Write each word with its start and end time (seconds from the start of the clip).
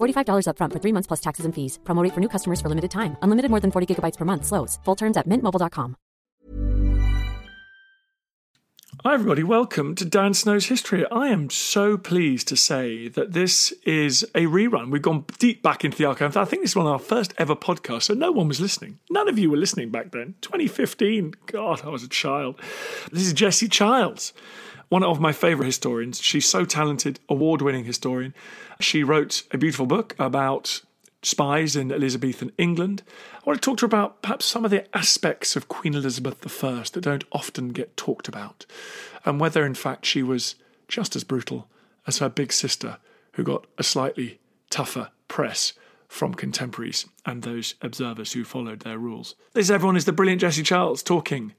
$45 0.00 0.46
upfront 0.48 0.72
for 0.72 0.80
three 0.82 0.92
months 0.92 1.06
plus 1.06 1.20
taxes 1.20 1.44
and 1.44 1.54
fees. 1.54 1.78
Promote 1.84 2.12
for 2.12 2.20
new 2.20 2.28
customers 2.28 2.60
for 2.60 2.68
limited 2.68 2.90
time. 2.90 3.16
Unlimited 3.22 3.50
more 3.50 3.60
than 3.60 3.70
40 3.70 3.94
gigabytes 3.94 4.16
per 4.16 4.24
month. 4.24 4.44
Slows. 4.44 4.78
Full 4.84 4.96
terms 4.96 5.16
at 5.16 5.26
mintmobile.com. 5.26 5.96
Hi, 9.04 9.14
everybody. 9.14 9.44
Welcome 9.44 9.94
to 9.96 10.04
Dan 10.04 10.34
Snow's 10.34 10.66
History. 10.66 11.04
I 11.12 11.28
am 11.28 11.48
so 11.48 11.96
pleased 11.96 12.48
to 12.48 12.56
say 12.56 13.06
that 13.08 13.34
this 13.34 13.70
is 13.84 14.24
a 14.34 14.46
rerun. 14.46 14.90
We've 14.90 15.02
gone 15.02 15.26
deep 15.38 15.62
back 15.62 15.84
into 15.84 15.96
the 15.96 16.06
archive. 16.06 16.36
I 16.36 16.44
think 16.44 16.62
this 16.62 16.72
is 16.72 16.76
one 16.76 16.86
of 16.86 16.92
our 16.92 16.98
first 16.98 17.32
ever 17.38 17.54
podcasts, 17.54 18.04
so 18.04 18.14
no 18.14 18.32
one 18.32 18.48
was 18.48 18.60
listening. 18.60 18.98
None 19.10 19.28
of 19.28 19.38
you 19.38 19.50
were 19.50 19.58
listening 19.58 19.90
back 19.90 20.10
then. 20.10 20.34
2015. 20.40 21.34
God, 21.46 21.84
I 21.84 21.88
was 21.90 22.02
a 22.02 22.08
child. 22.08 22.58
This 23.12 23.26
is 23.26 23.32
Jessie 23.32 23.68
Childs, 23.68 24.32
one 24.88 25.04
of 25.04 25.20
my 25.20 25.30
favourite 25.30 25.66
historians. 25.66 26.20
She's 26.20 26.48
so 26.48 26.64
talented, 26.64 27.20
award 27.28 27.62
winning 27.62 27.84
historian. 27.84 28.34
She 28.80 29.02
wrote 29.02 29.42
a 29.52 29.58
beautiful 29.58 29.86
book 29.86 30.14
about 30.18 30.82
spies 31.22 31.74
in 31.74 31.90
Elizabethan 31.90 32.52
England. 32.58 33.02
I 33.34 33.42
want 33.44 33.60
to 33.60 33.64
talk 33.64 33.78
to 33.78 33.82
her 33.82 33.86
about 33.86 34.22
perhaps 34.22 34.44
some 34.44 34.64
of 34.64 34.70
the 34.70 34.86
aspects 34.96 35.56
of 35.56 35.68
Queen 35.68 35.94
Elizabeth 35.94 36.64
I 36.64 36.82
that 36.92 37.00
don't 37.00 37.24
often 37.32 37.70
get 37.70 37.96
talked 37.96 38.28
about, 38.28 38.66
and 39.24 39.40
whether 39.40 39.64
in 39.66 39.74
fact 39.74 40.06
she 40.06 40.22
was 40.22 40.54
just 40.88 41.16
as 41.16 41.24
brutal 41.24 41.68
as 42.06 42.18
her 42.18 42.28
big 42.28 42.52
sister, 42.52 42.98
who 43.32 43.42
got 43.42 43.66
a 43.78 43.82
slightly 43.82 44.38
tougher 44.70 45.10
press 45.28 45.72
from 46.06 46.34
contemporaries 46.34 47.06
and 47.24 47.42
those 47.42 47.74
observers 47.82 48.32
who 48.32 48.44
followed 48.44 48.80
their 48.80 48.98
rules. 48.98 49.34
This, 49.52 49.70
everyone, 49.70 49.96
is 49.96 50.04
the 50.04 50.12
brilliant 50.12 50.40
Jessie 50.40 50.62
Childs 50.62 51.02
talking 51.02 51.54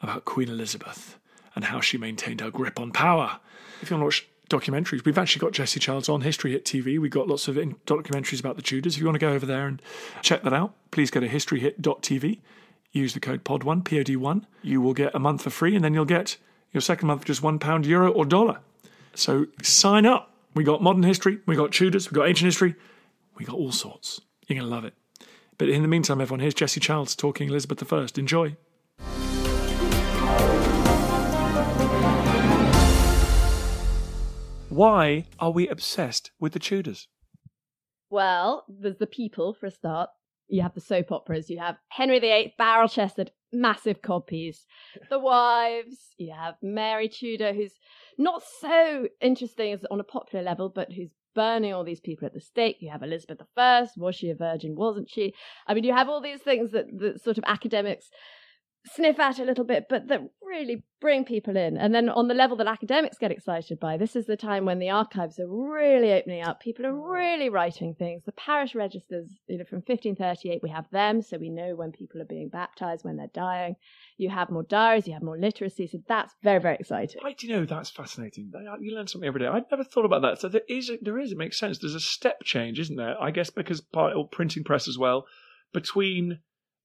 about 0.00 0.24
Queen 0.24 0.48
Elizabeth 0.48 1.18
and 1.54 1.64
how 1.64 1.80
she 1.80 1.98
maintained 1.98 2.40
her 2.40 2.50
grip 2.50 2.78
on 2.78 2.92
power. 2.92 3.40
If 3.82 3.90
you 3.90 3.96
want 3.96 4.02
to 4.02 4.04
watch 4.04 4.28
documentaries. 4.50 5.04
We've 5.04 5.16
actually 5.16 5.40
got 5.40 5.52
Jessie 5.52 5.80
Childs 5.80 6.08
on 6.08 6.20
History 6.20 6.52
Hit 6.52 6.64
TV. 6.64 6.98
We've 6.98 7.10
got 7.10 7.28
lots 7.28 7.48
of 7.48 7.56
documentaries 7.56 8.40
about 8.40 8.56
the 8.56 8.62
Tudors. 8.62 8.94
If 8.94 9.00
you 9.00 9.06
want 9.06 9.14
to 9.14 9.26
go 9.26 9.32
over 9.32 9.46
there 9.46 9.66
and 9.66 9.80
check 10.22 10.42
that 10.42 10.52
out, 10.52 10.74
please 10.90 11.10
go 11.10 11.20
to 11.20 11.28
historyhit.tv. 11.28 12.40
Use 12.92 13.14
the 13.14 13.20
code 13.20 13.44
POD1, 13.44 13.84
POD1. 13.84 14.44
You 14.62 14.80
will 14.80 14.94
get 14.94 15.14
a 15.14 15.18
month 15.18 15.42
for 15.42 15.50
free, 15.50 15.74
and 15.74 15.84
then 15.84 15.94
you'll 15.94 16.04
get 16.04 16.36
your 16.72 16.80
second 16.80 17.08
month 17.08 17.22
for 17.22 17.26
just 17.28 17.42
one 17.42 17.58
pound, 17.58 17.86
euro, 17.86 18.10
or 18.10 18.24
dollar. 18.24 18.58
So 19.14 19.46
sign 19.62 20.06
up. 20.06 20.34
We 20.54 20.64
got 20.64 20.82
modern 20.82 21.04
history, 21.04 21.38
we 21.46 21.54
got 21.54 21.70
Tudors, 21.70 22.10
we 22.10 22.16
got 22.16 22.26
ancient 22.26 22.46
history, 22.46 22.74
we 23.36 23.44
got 23.44 23.54
all 23.54 23.70
sorts. 23.70 24.20
You're 24.48 24.58
going 24.58 24.68
to 24.68 24.74
love 24.74 24.84
it. 24.84 24.94
But 25.58 25.68
in 25.68 25.82
the 25.82 25.88
meantime, 25.88 26.20
everyone, 26.20 26.40
here's 26.40 26.54
Jessie 26.54 26.80
Childs 26.80 27.14
talking 27.14 27.48
Elizabeth 27.48 27.92
I. 27.92 28.08
Enjoy. 28.16 28.56
Why 34.70 35.24
are 35.40 35.50
we 35.50 35.66
obsessed 35.66 36.30
with 36.38 36.52
the 36.52 36.60
Tudors? 36.60 37.08
Well, 38.08 38.64
there's 38.68 38.98
the 38.98 39.06
people 39.08 39.52
for 39.52 39.66
a 39.66 39.70
start. 39.70 40.10
You 40.46 40.62
have 40.62 40.74
the 40.74 40.80
soap 40.80 41.10
operas. 41.10 41.50
You 41.50 41.58
have 41.58 41.78
Henry 41.88 42.20
VIII, 42.20 42.54
barrel 42.56 42.88
chested, 42.88 43.32
massive 43.52 44.00
codpiece. 44.00 44.58
The 45.10 45.18
wives. 45.18 46.14
You 46.18 46.32
have 46.38 46.54
Mary 46.62 47.08
Tudor, 47.08 47.52
who's 47.52 47.74
not 48.16 48.44
so 48.60 49.08
interesting 49.20 49.72
as 49.72 49.84
on 49.90 49.98
a 49.98 50.04
popular 50.04 50.44
level, 50.44 50.68
but 50.68 50.92
who's 50.92 51.10
burning 51.34 51.72
all 51.72 51.84
these 51.84 52.00
people 52.00 52.26
at 52.26 52.34
the 52.34 52.40
stake. 52.40 52.76
You 52.78 52.90
have 52.90 53.02
Elizabeth 53.02 53.40
I. 53.56 53.88
Was 53.96 54.14
she 54.14 54.30
a 54.30 54.36
virgin? 54.36 54.76
Wasn't 54.76 55.10
she? 55.10 55.34
I 55.66 55.74
mean, 55.74 55.82
you 55.82 55.94
have 55.94 56.08
all 56.08 56.20
these 56.20 56.42
things 56.42 56.70
that, 56.70 56.86
that 56.98 57.22
sort 57.24 57.38
of 57.38 57.44
academics 57.46 58.08
sniff 58.86 59.18
at 59.18 59.38
a 59.38 59.44
little 59.44 59.64
bit, 59.64 59.86
but 59.88 60.08
that 60.08 60.20
really 60.42 60.82
bring 61.00 61.24
people 61.24 61.56
in. 61.56 61.76
And 61.76 61.94
then 61.94 62.08
on 62.08 62.28
the 62.28 62.34
level 62.34 62.56
that 62.56 62.66
academics 62.66 63.18
get 63.18 63.30
excited 63.30 63.78
by, 63.78 63.96
this 63.96 64.16
is 64.16 64.26
the 64.26 64.36
time 64.36 64.64
when 64.64 64.78
the 64.78 64.90
archives 64.90 65.38
are 65.38 65.46
really 65.46 66.12
opening 66.12 66.42
up. 66.42 66.60
People 66.60 66.86
are 66.86 66.94
really 66.94 67.48
writing 67.48 67.94
things. 67.94 68.22
The 68.24 68.32
parish 68.32 68.74
registers, 68.74 69.30
you 69.48 69.58
know, 69.58 69.64
from 69.64 69.78
1538, 69.78 70.62
we 70.62 70.70
have 70.70 70.90
them, 70.90 71.22
so 71.22 71.38
we 71.38 71.50
know 71.50 71.74
when 71.76 71.92
people 71.92 72.20
are 72.20 72.26
being 72.26 72.48
baptized, 72.48 73.04
when 73.04 73.16
they're 73.16 73.28
dying. 73.32 73.76
You 74.16 74.30
have 74.30 74.50
more 74.50 74.64
diaries, 74.64 75.06
you 75.06 75.14
have 75.14 75.22
more 75.22 75.38
literacy, 75.38 75.86
so 75.86 75.98
that's 76.08 76.34
very, 76.42 76.60
very 76.60 76.76
exciting. 76.76 77.20
I 77.24 77.32
do 77.32 77.48
know 77.48 77.64
that's 77.64 77.90
fascinating. 77.90 78.52
Uh, 78.54 78.76
you 78.80 78.94
learn 78.94 79.06
something 79.06 79.28
every 79.28 79.40
day. 79.40 79.46
I'd 79.46 79.70
never 79.70 79.84
thought 79.84 80.04
about 80.04 80.22
that. 80.22 80.40
So 80.40 80.48
there 80.48 80.62
is, 80.68 80.90
there 81.00 81.18
is. 81.18 81.32
It 81.32 81.38
makes 81.38 81.58
sense. 81.58 81.78
There's 81.78 81.94
a 81.94 82.00
step 82.00 82.42
change, 82.44 82.78
isn't 82.78 82.96
there? 82.96 83.20
I 83.20 83.30
guess 83.30 83.50
because 83.50 83.80
part 83.80 84.14
printing 84.30 84.64
press 84.64 84.88
as 84.88 84.98
well 84.98 85.26
between 85.72 86.40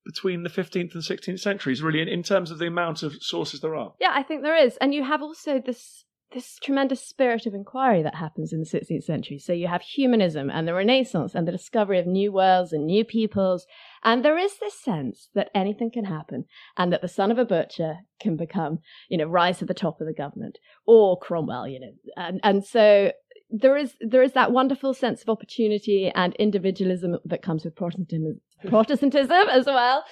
between 0.05 0.43
the 0.43 0.49
15th 0.49 0.93
and 0.93 1.03
16th 1.03 1.39
centuries, 1.39 1.81
really, 1.81 2.01
in, 2.01 2.07
in 2.07 2.23
terms 2.23 2.51
of 2.51 2.59
the 2.59 2.67
amount 2.67 3.03
of 3.03 3.15
sources 3.21 3.61
there 3.61 3.75
are. 3.75 3.93
Yeah, 3.99 4.11
I 4.13 4.23
think 4.23 4.43
there 4.43 4.57
is. 4.57 4.77
And 4.77 4.93
you 4.93 5.03
have 5.03 5.21
also 5.21 5.59
this 5.59 6.05
this 6.33 6.57
tremendous 6.57 7.01
spirit 7.01 7.45
of 7.45 7.53
inquiry 7.53 8.03
that 8.03 8.15
happens 8.15 8.51
in 8.51 8.59
the 8.59 8.65
16th 8.65 9.03
century. 9.03 9.39
So 9.39 9.53
you 9.53 9.67
have 9.67 9.81
humanism 9.81 10.49
and 10.49 10.67
the 10.67 10.73
Renaissance 10.73 11.33
and 11.33 11.47
the 11.47 11.51
discovery 11.51 11.97
of 11.97 12.05
new 12.05 12.31
worlds 12.31 12.73
and 12.73 12.85
new 12.85 13.05
peoples. 13.05 13.65
And 14.03 14.23
there 14.23 14.37
is 14.37 14.57
this 14.59 14.77
sense 14.77 15.29
that 15.33 15.49
anything 15.55 15.91
can 15.91 16.05
happen 16.05 16.45
and 16.75 16.91
that 16.91 17.01
the 17.01 17.07
son 17.07 17.31
of 17.31 17.37
a 17.37 17.45
butcher 17.45 17.99
can 18.19 18.35
become, 18.35 18.79
you 19.07 19.17
know, 19.17 19.25
rise 19.25 19.59
to 19.59 19.65
the 19.65 19.73
top 19.73 20.01
of 20.01 20.07
the 20.07 20.13
government 20.13 20.57
or 20.85 21.17
Cromwell, 21.17 21.67
you 21.67 21.79
know. 21.79 21.93
And, 22.17 22.41
and 22.43 22.65
so 22.65 23.11
there 23.49 23.77
is 23.77 23.93
there 24.01 24.23
is 24.23 24.33
that 24.33 24.51
wonderful 24.51 24.93
sense 24.93 25.21
of 25.21 25.29
opportunity 25.29 26.11
and 26.13 26.35
individualism 26.35 27.17
that 27.25 27.41
comes 27.41 27.63
with 27.63 27.75
Protestantism, 27.75 28.41
Protestantism 28.67 29.47
as 29.49 29.65
well. 29.65 30.03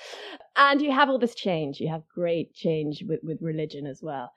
And 0.55 0.81
you 0.81 0.91
have 0.91 1.09
all 1.09 1.19
this 1.19 1.35
change. 1.35 1.79
You 1.79 1.89
have 1.89 2.03
great 2.13 2.53
change 2.53 3.03
with, 3.07 3.19
with 3.23 3.39
religion 3.41 3.88
as 3.88 4.01
well. 4.01 4.31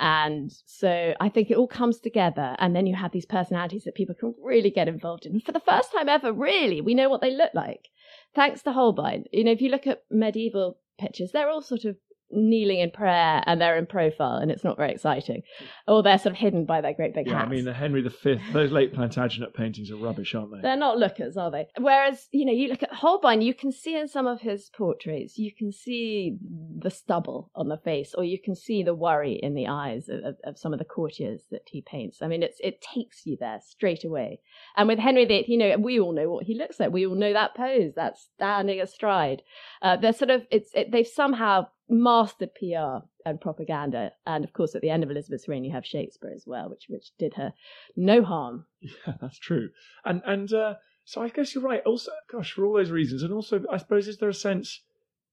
And 0.00 0.52
so 0.66 1.14
I 1.20 1.28
think 1.28 1.50
it 1.50 1.56
all 1.56 1.68
comes 1.68 2.00
together. 2.00 2.56
And 2.58 2.74
then 2.74 2.86
you 2.86 2.94
have 2.94 3.12
these 3.12 3.26
personalities 3.26 3.84
that 3.84 3.94
people 3.94 4.14
can 4.14 4.34
really 4.42 4.70
get 4.70 4.88
involved 4.88 5.24
in. 5.24 5.40
For 5.40 5.52
the 5.52 5.60
first 5.60 5.92
time 5.92 6.08
ever, 6.08 6.32
really, 6.32 6.80
we 6.80 6.94
know 6.94 7.08
what 7.08 7.20
they 7.20 7.30
look 7.30 7.52
like. 7.54 7.88
Thanks 8.34 8.62
to 8.62 8.72
Holbein. 8.72 9.24
You 9.32 9.44
know, 9.44 9.52
if 9.52 9.60
you 9.60 9.70
look 9.70 9.86
at 9.86 10.02
medieval 10.10 10.78
pictures, 10.98 11.30
they're 11.32 11.48
all 11.48 11.62
sort 11.62 11.84
of 11.84 11.96
kneeling 12.34 12.80
in 12.80 12.90
prayer 12.90 13.42
and 13.46 13.60
they're 13.60 13.78
in 13.78 13.86
profile 13.86 14.36
and 14.36 14.50
it's 14.50 14.64
not 14.64 14.76
very 14.76 14.92
exciting. 14.92 15.42
Or 15.86 16.02
they're 16.02 16.18
sort 16.18 16.34
of 16.34 16.38
hidden 16.38 16.64
by 16.64 16.80
their 16.80 16.94
great 16.94 17.14
big 17.14 17.26
yeah, 17.26 17.38
hats. 17.38 17.46
I 17.46 17.50
mean, 17.50 17.64
the 17.64 17.72
Henry 17.72 18.02
V, 18.02 18.40
those 18.52 18.72
late 18.72 18.94
Plantagenet 18.94 19.54
paintings 19.54 19.90
are 19.90 19.96
rubbish, 19.96 20.34
aren't 20.34 20.52
they? 20.52 20.60
They're 20.60 20.76
not 20.76 20.98
lookers, 20.98 21.36
are 21.36 21.50
they? 21.50 21.68
Whereas, 21.78 22.28
you 22.32 22.44
know, 22.44 22.52
you 22.52 22.68
look 22.68 22.82
at 22.82 22.92
Holbein, 22.92 23.42
you 23.42 23.54
can 23.54 23.72
see 23.72 23.96
in 23.96 24.08
some 24.08 24.26
of 24.26 24.40
his 24.40 24.70
portraits, 24.76 25.38
you 25.38 25.52
can 25.56 25.72
see 25.72 26.36
the 26.78 26.90
stubble 26.90 27.50
on 27.54 27.68
the 27.68 27.78
face, 27.78 28.14
or 28.16 28.24
you 28.24 28.38
can 28.42 28.54
see 28.54 28.82
the 28.82 28.94
worry 28.94 29.38
in 29.42 29.54
the 29.54 29.68
eyes 29.68 30.08
of, 30.08 30.24
of, 30.24 30.36
of 30.44 30.58
some 30.58 30.72
of 30.72 30.78
the 30.78 30.84
courtiers 30.84 31.42
that 31.50 31.62
he 31.66 31.82
paints. 31.82 32.22
I 32.22 32.28
mean, 32.28 32.42
it's 32.42 32.58
it 32.60 32.80
takes 32.80 33.26
you 33.26 33.36
there 33.38 33.60
straight 33.64 34.04
away. 34.04 34.40
And 34.76 34.88
with 34.88 34.98
Henry 34.98 35.24
VIII, 35.24 35.44
you 35.48 35.58
know, 35.58 35.76
we 35.78 36.00
all 36.00 36.12
know 36.12 36.30
what 36.30 36.46
he 36.46 36.54
looks 36.54 36.80
like. 36.80 36.92
We 36.92 37.06
all 37.06 37.14
know 37.14 37.32
that 37.32 37.54
pose, 37.54 37.92
that 37.96 38.18
standing 38.18 38.80
astride. 38.80 39.42
Uh, 39.82 39.96
they're 39.96 40.12
sort 40.12 40.30
of, 40.30 40.46
it's, 40.50 40.70
it, 40.74 40.90
they've 40.90 41.06
somehow 41.06 41.66
mastered 41.88 42.50
PR 42.54 43.06
and 43.24 43.40
propaganda. 43.40 44.12
And 44.26 44.44
of 44.44 44.52
course, 44.52 44.74
at 44.74 44.82
the 44.82 44.90
end 44.90 45.02
of 45.02 45.10
Elizabeth's 45.10 45.48
reign, 45.48 45.64
you 45.64 45.72
have 45.72 45.86
Shakespeare 45.86 46.32
as 46.34 46.44
well, 46.46 46.68
which 46.68 46.86
which 46.88 47.10
did 47.18 47.34
her 47.34 47.52
no 47.96 48.22
harm. 48.22 48.66
Yeah, 48.80 49.14
that's 49.20 49.38
true. 49.38 49.70
And 50.04 50.22
and 50.24 50.52
uh, 50.52 50.74
so 51.04 51.22
I 51.22 51.28
guess 51.28 51.54
you're 51.54 51.64
right. 51.64 51.82
Also, 51.84 52.12
gosh, 52.30 52.52
for 52.52 52.64
all 52.64 52.74
those 52.74 52.90
reasons, 52.90 53.22
and 53.22 53.32
also 53.32 53.62
I 53.70 53.76
suppose 53.76 54.08
is 54.08 54.18
there 54.18 54.28
a 54.28 54.34
sense 54.34 54.82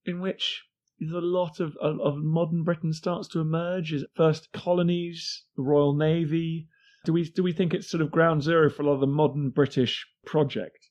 in 0.06 0.19
which 0.19 0.63
there's 1.00 1.13
a 1.13 1.19
lot 1.19 1.59
of, 1.59 1.75
of, 1.77 2.00
of 2.00 2.18
modern 2.18 2.63
Britain 2.63 2.94
starts 2.94 3.27
to 3.30 3.39
emerge? 3.39 3.94
Is 3.94 4.06
first 4.15 4.51
colonies, 4.51 5.45
the 5.56 5.63
Royal 5.63 5.95
Navy? 5.95 6.68
Do 7.06 7.13
we 7.13 7.24
do 7.24 7.42
we 7.42 7.53
think 7.53 7.74
it's 7.74 7.89
sort 7.89 8.01
of 8.01 8.12
ground 8.12 8.44
zero 8.44 8.69
for 8.69 8.83
a 8.83 8.86
lot 8.86 8.94
of 8.94 9.00
the 9.00 9.07
modern 9.07 9.50
British 9.50 10.06
project? 10.25 10.89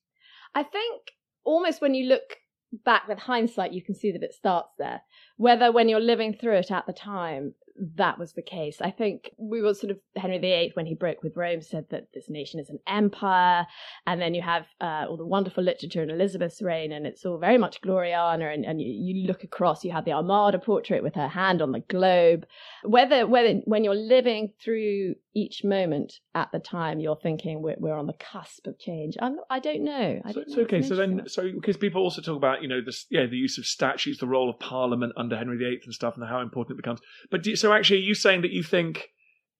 I 0.54 0.64
think 0.64 1.12
almost 1.44 1.80
when 1.80 1.94
you 1.94 2.08
look 2.08 2.38
back 2.84 3.08
with 3.08 3.18
hindsight, 3.18 3.72
you 3.72 3.82
can 3.82 3.94
see 3.94 4.12
that 4.12 4.22
it 4.22 4.34
starts 4.34 4.70
there. 4.78 5.02
Whether 5.36 5.72
when 5.72 5.88
you're 5.88 6.00
living 6.00 6.34
through 6.34 6.56
it 6.56 6.70
at 6.70 6.86
the 6.86 6.92
time, 6.92 7.54
that 7.96 8.18
was 8.18 8.32
the 8.34 8.42
case. 8.42 8.80
I 8.80 8.90
think 8.90 9.30
we 9.38 9.62
were 9.62 9.74
sort 9.74 9.90
of 9.90 9.98
Henry 10.16 10.38
VIII 10.38 10.72
when 10.74 10.86
he 10.86 10.94
broke 10.94 11.22
with 11.22 11.36
Rome 11.36 11.62
said 11.62 11.86
that 11.90 12.08
this 12.12 12.28
nation 12.28 12.60
is 12.60 12.68
an 12.68 12.78
empire, 12.86 13.66
and 14.06 14.20
then 14.20 14.34
you 14.34 14.42
have 14.42 14.66
uh, 14.80 15.06
all 15.08 15.16
the 15.16 15.26
wonderful 15.26 15.64
literature 15.64 16.02
in 16.02 16.10
Elizabeth's 16.10 16.60
reign, 16.60 16.92
and 16.92 17.06
it's 17.06 17.24
all 17.24 17.38
very 17.38 17.58
much 17.58 17.80
Gloriana. 17.80 18.52
And, 18.52 18.64
and 18.64 18.80
you, 18.80 18.88
you, 18.88 19.26
look 19.26 19.44
across, 19.44 19.84
you 19.84 19.92
have 19.92 20.04
the 20.04 20.12
Armada 20.12 20.58
portrait 20.58 21.02
with 21.02 21.14
her 21.14 21.28
hand 21.28 21.62
on 21.62 21.72
the 21.72 21.80
globe. 21.80 22.46
Whether 22.84 23.26
whether 23.26 23.54
when 23.64 23.84
you're 23.84 23.94
living 23.94 24.52
through 24.62 25.14
each 25.34 25.62
moment 25.64 26.14
at 26.34 26.50
the 26.52 26.58
time, 26.58 26.98
you're 26.98 27.18
thinking 27.22 27.62
we're, 27.62 27.76
we're 27.78 27.96
on 27.96 28.06
the 28.08 28.14
cusp 28.14 28.66
of 28.66 28.78
change. 28.78 29.14
I'm, 29.22 29.36
I 29.48 29.60
don't 29.60 29.84
know. 29.84 30.20
I 30.24 30.32
So, 30.32 30.40
don't 30.40 30.50
so 30.50 30.56
know. 30.56 30.62
okay, 30.64 30.82
so 30.82 30.96
then, 30.96 31.22
so 31.28 31.50
because 31.52 31.76
people 31.76 32.02
also 32.02 32.20
talk 32.20 32.36
about 32.36 32.62
you 32.62 32.68
know 32.68 32.80
this, 32.84 33.06
yeah, 33.10 33.26
the 33.26 33.36
use 33.36 33.56
of 33.58 33.64
statutes, 33.66 34.18
the 34.18 34.26
role 34.26 34.50
of 34.50 34.58
Parliament 34.58 35.12
under 35.16 35.36
Henry 35.36 35.56
VIII 35.56 35.80
and 35.84 35.94
stuff, 35.94 36.16
and 36.16 36.28
how 36.28 36.40
important 36.40 36.78
it 36.78 36.82
becomes. 36.82 37.00
But 37.30 37.42
do, 37.42 37.54
so 37.56 37.69
actually, 37.72 37.98
are 37.98 38.04
you 38.04 38.14
saying 38.14 38.42
that 38.42 38.52
you 38.52 38.62
think 38.62 39.08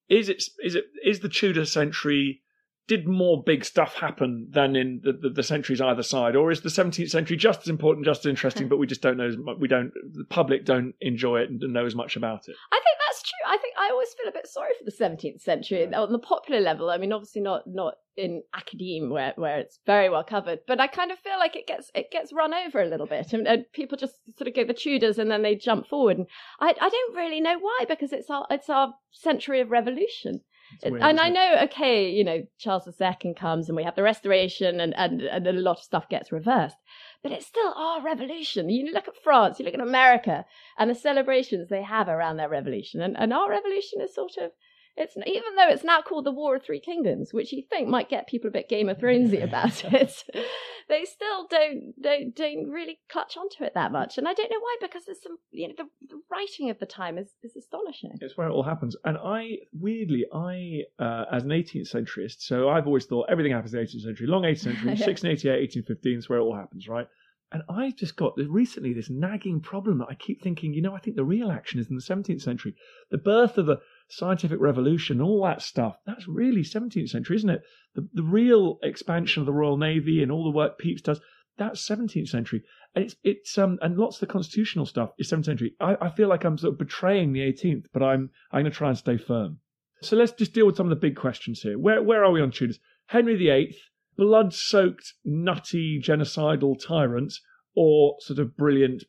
is 0.08 0.28
it 0.28 0.42
is 0.62 0.74
it 0.74 0.86
is 1.04 1.20
the 1.20 1.28
Tudor 1.28 1.64
century? 1.64 2.42
Did 2.88 3.06
more 3.06 3.40
big 3.40 3.64
stuff 3.64 3.94
happen 3.94 4.48
than 4.50 4.74
in 4.74 5.00
the, 5.04 5.12
the, 5.12 5.28
the 5.30 5.42
centuries 5.44 5.80
either 5.80 6.02
side, 6.02 6.34
or 6.34 6.50
is 6.50 6.62
the 6.62 6.70
17th 6.70 7.08
century 7.08 7.36
just 7.36 7.60
as 7.60 7.68
important, 7.68 8.04
just 8.04 8.26
as 8.26 8.30
interesting, 8.30 8.68
but 8.70 8.78
we 8.78 8.88
just 8.88 9.00
don't 9.00 9.16
know 9.16 9.28
as 9.28 9.36
much? 9.36 9.58
We 9.60 9.68
don't, 9.68 9.92
the 10.12 10.24
public 10.24 10.64
don't 10.64 10.94
enjoy 11.00 11.42
it 11.42 11.50
and 11.50 11.60
know 11.60 11.86
as 11.86 11.94
much 11.94 12.16
about 12.16 12.48
it. 12.48 12.56
I 12.72 12.80
think 12.82 12.99
that's 13.10 13.22
true. 13.22 13.52
I 13.52 13.56
think 13.58 13.74
I 13.78 13.90
always 13.90 14.08
feel 14.14 14.28
a 14.28 14.32
bit 14.32 14.46
sorry 14.46 14.70
for 14.78 14.84
the 14.84 14.92
17th 14.92 15.40
century 15.40 15.92
on 15.92 16.12
the 16.12 16.18
popular 16.18 16.60
level. 16.60 16.90
I 16.90 16.98
mean, 16.98 17.12
obviously 17.12 17.42
not 17.42 17.62
not 17.66 17.94
in 18.16 18.42
academe 18.54 19.10
where 19.10 19.32
where 19.36 19.58
it's 19.58 19.80
very 19.86 20.08
well 20.08 20.22
covered, 20.22 20.60
but 20.66 20.80
I 20.80 20.86
kind 20.86 21.10
of 21.10 21.18
feel 21.18 21.38
like 21.38 21.56
it 21.56 21.66
gets 21.66 21.90
it 21.94 22.10
gets 22.12 22.32
run 22.32 22.54
over 22.54 22.80
a 22.80 22.88
little 22.88 23.06
bit, 23.06 23.32
and, 23.32 23.46
and 23.48 23.64
people 23.72 23.98
just 23.98 24.14
sort 24.36 24.48
of 24.48 24.54
go 24.54 24.64
the 24.64 24.74
Tudors 24.74 25.18
and 25.18 25.30
then 25.30 25.42
they 25.42 25.56
jump 25.56 25.88
forward. 25.88 26.18
And 26.18 26.26
I 26.60 26.74
I 26.80 26.88
don't 26.88 27.16
really 27.16 27.40
know 27.40 27.58
why 27.58 27.84
because 27.88 28.12
it's 28.12 28.30
our 28.30 28.46
it's 28.50 28.70
our 28.70 28.94
century 29.10 29.60
of 29.60 29.70
revolution. 29.70 30.40
Weird, 30.84 31.02
and 31.02 31.20
I 31.20 31.28
know, 31.28 31.56
okay, 31.64 32.10
you 32.10 32.24
know, 32.24 32.42
Charles 32.58 32.88
II 32.88 33.34
comes 33.34 33.68
and 33.68 33.76
we 33.76 33.84
have 33.84 33.96
the 33.96 34.02
Restoration 34.02 34.80
and, 34.80 34.94
and, 34.96 35.22
and 35.22 35.46
a 35.46 35.52
lot 35.52 35.78
of 35.78 35.82
stuff 35.82 36.08
gets 36.08 36.32
reversed. 36.32 36.76
But 37.22 37.32
it's 37.32 37.46
still 37.46 37.72
our 37.76 38.02
revolution. 38.02 38.70
You 38.70 38.92
look 38.92 39.08
at 39.08 39.22
France, 39.22 39.58
you 39.58 39.64
look 39.64 39.74
at 39.74 39.80
America, 39.80 40.44
and 40.78 40.90
the 40.90 40.94
celebrations 40.94 41.68
they 41.68 41.82
have 41.82 42.08
around 42.08 42.36
their 42.36 42.48
revolution. 42.48 43.02
And, 43.02 43.16
and 43.18 43.32
our 43.32 43.50
revolution 43.50 44.00
is 44.00 44.14
sort 44.14 44.36
of, 44.38 44.52
it's 45.00 45.16
even 45.16 45.56
though 45.56 45.68
it's 45.68 45.84
now 45.84 46.02
called 46.02 46.26
the 46.26 46.30
War 46.30 46.56
of 46.56 46.62
Three 46.62 46.80
Kingdoms, 46.80 47.32
which 47.32 47.52
you 47.52 47.62
think 47.68 47.88
might 47.88 48.10
get 48.10 48.28
people 48.28 48.48
a 48.48 48.52
bit 48.52 48.68
Game 48.68 48.88
of 48.88 48.98
Thronesy 48.98 49.42
about 49.50 49.84
it, 49.84 50.24
they 50.88 51.04
still 51.04 51.46
don't 51.48 51.94
don't 52.00 52.34
don't 52.36 52.68
really 52.68 52.98
clutch 53.10 53.36
onto 53.36 53.64
it 53.64 53.72
that 53.74 53.92
much. 53.92 54.18
And 54.18 54.28
I 54.28 54.34
don't 54.34 54.50
know 54.50 54.60
why, 54.60 54.76
because 54.80 55.06
there's 55.06 55.22
some, 55.22 55.38
you 55.50 55.68
know, 55.68 55.74
the, 55.76 55.84
the 56.08 56.20
writing 56.30 56.68
of 56.70 56.78
the 56.78 56.86
time 56.86 57.16
is, 57.16 57.28
is 57.42 57.56
astonishing. 57.56 58.12
It's 58.20 58.36
where 58.36 58.48
it 58.48 58.52
all 58.52 58.62
happens. 58.62 58.94
And 59.04 59.16
I, 59.16 59.58
weirdly, 59.72 60.26
I, 60.32 60.82
uh, 61.02 61.24
as 61.32 61.44
an 61.44 61.50
18th 61.50 61.94
centuryist, 61.94 62.40
so 62.40 62.68
I've 62.68 62.86
always 62.86 63.06
thought 63.06 63.26
everything 63.30 63.52
happens 63.52 63.72
in 63.72 63.80
the 63.80 63.86
18th 63.86 64.02
century. 64.02 64.26
Long 64.26 64.42
18th 64.42 64.58
century, 64.58 64.80
Yeah. 65.00 65.06
1688, 65.06 65.50
1815 65.50 66.18
is 66.18 66.28
where 66.28 66.38
it 66.38 66.42
all 66.42 66.56
happens, 66.56 66.88
right? 66.88 67.06
And 67.52 67.62
I 67.68 67.90
just 67.90 68.16
got 68.16 68.36
this, 68.36 68.46
recently 68.46 68.92
this 68.92 69.10
nagging 69.10 69.60
problem 69.60 69.98
that 69.98 70.08
I 70.08 70.14
keep 70.14 70.40
thinking, 70.40 70.72
you 70.72 70.82
know, 70.82 70.94
I 70.94 71.00
think 71.00 71.16
the 71.16 71.24
real 71.24 71.50
action 71.50 71.80
is 71.80 71.88
in 71.88 71.96
the 71.96 72.02
17th 72.02 72.42
century. 72.42 72.76
The 73.10 73.18
birth 73.18 73.58
of 73.58 73.66
the 73.66 73.78
scientific 74.10 74.60
revolution, 74.60 75.20
all 75.20 75.44
that 75.44 75.62
stuff, 75.62 75.96
that's 76.06 76.28
really 76.28 76.62
17th 76.62 77.08
century, 77.08 77.36
isn't 77.36 77.50
it? 77.50 77.62
The, 77.94 78.08
the 78.12 78.22
real 78.22 78.78
expansion 78.82 79.40
of 79.40 79.46
the 79.46 79.52
Royal 79.52 79.76
Navy 79.76 80.22
and 80.22 80.30
all 80.30 80.44
the 80.44 80.56
work 80.56 80.78
Pepys 80.78 81.02
does, 81.02 81.20
that's 81.56 81.88
17th 81.88 82.28
century. 82.28 82.62
And 82.94 83.04
it's, 83.04 83.16
it's, 83.22 83.56
um, 83.56 83.78
and 83.82 83.96
lots 83.96 84.16
of 84.16 84.20
the 84.20 84.32
constitutional 84.32 84.86
stuff 84.86 85.10
is 85.18 85.30
17th 85.30 85.44
century. 85.44 85.74
I, 85.80 85.96
I 86.00 86.10
feel 86.10 86.28
like 86.28 86.44
I'm 86.44 86.58
sort 86.58 86.74
of 86.74 86.78
betraying 86.78 87.32
the 87.32 87.40
18th, 87.40 87.86
but 87.92 88.02
I'm, 88.02 88.30
I'm 88.52 88.62
going 88.62 88.72
to 88.72 88.76
try 88.76 88.88
and 88.88 88.98
stay 88.98 89.16
firm. 89.16 89.58
So 90.02 90.16
let's 90.16 90.32
just 90.32 90.54
deal 90.54 90.66
with 90.66 90.76
some 90.76 90.86
of 90.86 90.90
the 90.90 90.96
big 90.96 91.16
questions 91.16 91.60
here. 91.60 91.78
Where, 91.78 92.02
where 92.02 92.24
are 92.24 92.32
we 92.32 92.40
on 92.40 92.50
Tudors? 92.50 92.80
Henry 93.06 93.36
VIII, 93.36 93.76
blood 94.16 94.54
soaked, 94.54 95.14
nutty, 95.24 96.00
genocidal 96.02 96.76
tyrant, 96.80 97.34
or 97.76 98.16
sort 98.20 98.38
of 98.38 98.56
brilliant 98.56 99.04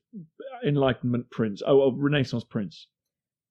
Enlightenment 0.66 1.30
prince? 1.30 1.62
Oh, 1.66 1.82
oh 1.82 1.96
Renaissance 1.98 2.44
prince. 2.44 2.88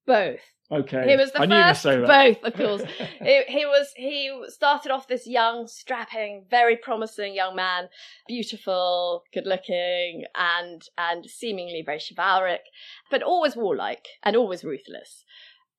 Both. 0.05 0.39
Okay. 0.71 1.09
He 1.09 1.17
was 1.17 1.33
the 1.33 1.41
I 1.41 1.45
knew 1.45 1.57
you 1.57 1.73
first. 1.73 1.83
Both, 1.83 2.43
of 2.43 2.53
course. 2.57 2.83
he, 3.21 3.43
he 3.47 3.65
was. 3.65 3.91
He 3.97 4.31
started 4.47 4.89
off 4.91 5.07
this 5.07 5.27
young, 5.27 5.67
strapping, 5.67 6.45
very 6.49 6.77
promising 6.77 7.35
young 7.35 7.57
man, 7.57 7.89
beautiful, 8.27 9.23
good-looking, 9.33 10.23
and 10.33 10.81
and 10.97 11.25
seemingly 11.25 11.83
very 11.85 11.99
chivalric, 11.99 12.61
but 13.09 13.21
always 13.21 13.55
warlike 13.55 14.07
and 14.23 14.37
always 14.37 14.63
ruthless. 14.63 15.25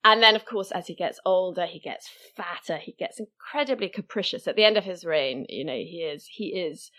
And 0.04 0.22
then, 0.22 0.34
of 0.34 0.44
course, 0.44 0.72
as 0.72 0.88
he 0.88 0.94
gets 0.94 1.20
older, 1.25 1.64
he 1.64 1.78
gets 1.78 2.10
fatter. 2.36 2.76
He 2.76 2.92
gets 2.98 3.20
incredibly 3.20 3.88
capricious. 3.88 4.48
At 4.48 4.56
the 4.56 4.64
end 4.64 4.76
of 4.76 4.84
his 4.84 5.04
reign, 5.04 5.46
you 5.48 5.64
know, 5.64 5.72
he 5.72 6.06
is 6.12 6.26
he 6.26 6.48
is 6.48 6.90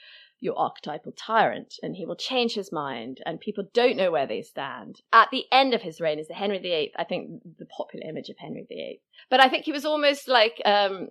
your 0.43 0.57
archetypal 0.57 1.13
tyrant, 1.13 1.75
and 1.81 1.95
he 1.95 2.05
will 2.05 2.15
change 2.15 2.53
his 2.53 2.71
mind, 2.71 3.21
and 3.25 3.39
people 3.39 3.65
don't 3.73 3.97
know 3.97 4.11
where 4.11 4.27
they 4.27 4.41
stand. 4.41 5.01
At 5.11 5.29
the 5.31 5.45
end 5.51 5.73
of 5.73 5.81
his 5.81 6.01
reign 6.01 6.19
is 6.19 6.27
the 6.27 6.33
Henry 6.33 6.59
VIII, 6.59 6.93
I 6.97 7.03
think 7.03 7.41
the 7.57 7.65
popular 7.65 8.07
image 8.07 8.29
of 8.29 8.37
Henry 8.37 8.65
VIII. 8.67 9.01
But 9.29 9.39
I 9.39 9.49
think 9.49 9.65
he 9.65 9.71
was 9.71 9.85
almost 9.85 10.27
like 10.27 10.61
um, 10.65 11.09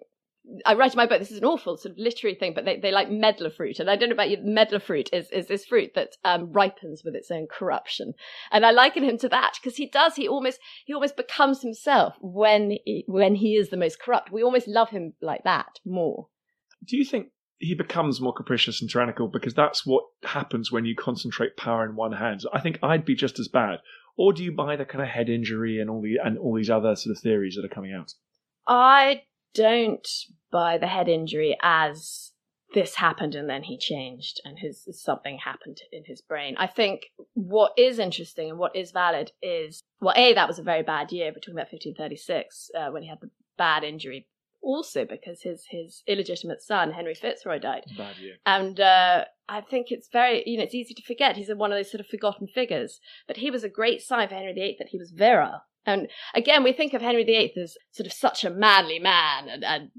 I 0.66 0.74
write 0.74 0.92
in 0.92 0.96
my 0.96 1.06
book, 1.06 1.20
this 1.20 1.30
is 1.30 1.38
an 1.38 1.44
awful 1.44 1.76
sort 1.76 1.92
of 1.92 1.98
literary 1.98 2.34
thing, 2.34 2.52
but 2.52 2.64
they, 2.64 2.76
they 2.76 2.90
like 2.90 3.08
medlar 3.08 3.50
fruit. 3.50 3.78
And 3.78 3.88
I 3.88 3.94
don't 3.94 4.08
know 4.08 4.14
about 4.14 4.30
you, 4.30 4.38
medlar 4.38 4.80
fruit 4.80 5.08
is, 5.12 5.30
is 5.30 5.46
this 5.46 5.64
fruit 5.64 5.92
that 5.94 6.16
um, 6.24 6.52
ripens 6.52 7.02
with 7.04 7.14
its 7.14 7.30
own 7.30 7.46
corruption. 7.46 8.14
And 8.50 8.66
I 8.66 8.72
liken 8.72 9.04
him 9.04 9.18
to 9.18 9.28
that 9.28 9.54
because 9.60 9.76
he 9.76 9.86
does, 9.86 10.16
he 10.16 10.26
almost, 10.26 10.58
he 10.84 10.94
almost 10.94 11.16
becomes 11.16 11.62
himself 11.62 12.16
when 12.20 12.72
he, 12.84 13.04
when 13.06 13.36
he 13.36 13.54
is 13.54 13.70
the 13.70 13.76
most 13.76 14.00
corrupt. 14.00 14.32
We 14.32 14.42
almost 14.42 14.66
love 14.66 14.90
him 14.90 15.14
like 15.22 15.44
that 15.44 15.78
more. 15.84 16.26
Do 16.84 16.96
you 16.96 17.04
think 17.04 17.28
he 17.62 17.74
becomes 17.74 18.20
more 18.20 18.32
capricious 18.32 18.80
and 18.80 18.90
tyrannical 18.90 19.28
because 19.28 19.54
that's 19.54 19.86
what 19.86 20.04
happens 20.24 20.72
when 20.72 20.84
you 20.84 20.96
concentrate 20.96 21.56
power 21.56 21.84
in 21.84 21.94
one 21.94 22.12
hand? 22.12 22.42
I 22.52 22.60
think 22.60 22.78
I'd 22.82 23.04
be 23.04 23.14
just 23.14 23.38
as 23.38 23.48
bad. 23.48 23.78
Or 24.16 24.32
do 24.32 24.42
you 24.42 24.52
buy 24.52 24.76
the 24.76 24.84
kind 24.84 25.00
of 25.00 25.08
head 25.08 25.30
injury 25.30 25.80
and 25.80 25.88
all 25.88 26.02
the 26.02 26.18
and 26.22 26.36
all 26.36 26.56
these 26.56 26.68
other 26.68 26.96
sort 26.96 27.16
of 27.16 27.22
theories 27.22 27.54
that 27.54 27.64
are 27.64 27.74
coming 27.74 27.92
out? 27.92 28.12
I 28.66 29.22
don't 29.54 30.06
buy 30.50 30.76
the 30.76 30.88
head 30.88 31.08
injury 31.08 31.56
as 31.62 32.32
this 32.74 32.96
happened 32.96 33.34
and 33.34 33.48
then 33.48 33.62
he 33.62 33.78
changed 33.78 34.40
and 34.44 34.58
his 34.58 34.88
something 34.90 35.38
happened 35.38 35.78
in 35.92 36.02
his 36.04 36.20
brain. 36.20 36.56
I 36.58 36.66
think 36.66 37.02
what 37.34 37.72
is 37.78 37.98
interesting 37.98 38.50
and 38.50 38.58
what 38.58 38.74
is 38.74 38.90
valid 38.90 39.30
is 39.40 39.82
well, 40.00 40.14
a 40.16 40.34
that 40.34 40.48
was 40.48 40.58
a 40.58 40.62
very 40.62 40.82
bad 40.82 41.12
year. 41.12 41.26
We're 41.26 41.40
talking 41.40 41.54
about 41.54 41.72
1536 41.72 42.70
uh, 42.76 42.90
when 42.90 43.02
he 43.02 43.08
had 43.08 43.20
the 43.20 43.30
bad 43.56 43.84
injury. 43.84 44.26
Also 44.62 45.04
because 45.04 45.42
his 45.42 45.66
his 45.70 46.02
illegitimate 46.06 46.62
son 46.62 46.92
Henry 46.92 47.14
Fitzroy 47.14 47.58
died, 47.58 47.84
Bad 47.98 48.16
year. 48.18 48.36
and 48.46 48.78
uh, 48.78 49.24
I 49.48 49.60
think 49.60 49.88
it's 49.90 50.08
very 50.12 50.42
you 50.46 50.56
know 50.56 50.64
it's 50.64 50.74
easy 50.74 50.94
to 50.94 51.02
forget 51.02 51.36
he's 51.36 51.52
one 51.52 51.72
of 51.72 51.78
those 51.78 51.90
sort 51.90 52.00
of 52.00 52.06
forgotten 52.06 52.46
figures. 52.46 53.00
But 53.26 53.38
he 53.38 53.50
was 53.50 53.64
a 53.64 53.68
great 53.68 54.02
sign 54.02 54.28
for 54.28 54.36
Henry 54.36 54.52
VIII 54.52 54.76
that 54.78 54.88
he 54.90 54.98
was 54.98 55.10
virile. 55.10 55.62
And 55.84 56.08
again, 56.34 56.62
we 56.62 56.72
think 56.72 56.94
of 56.94 57.02
Henry 57.02 57.24
VIII 57.24 57.54
as 57.60 57.76
sort 57.90 58.06
of 58.06 58.12
such 58.12 58.44
a 58.44 58.50
manly 58.50 59.00
man, 59.00 59.48
and, 59.48 59.64
and 59.64 59.90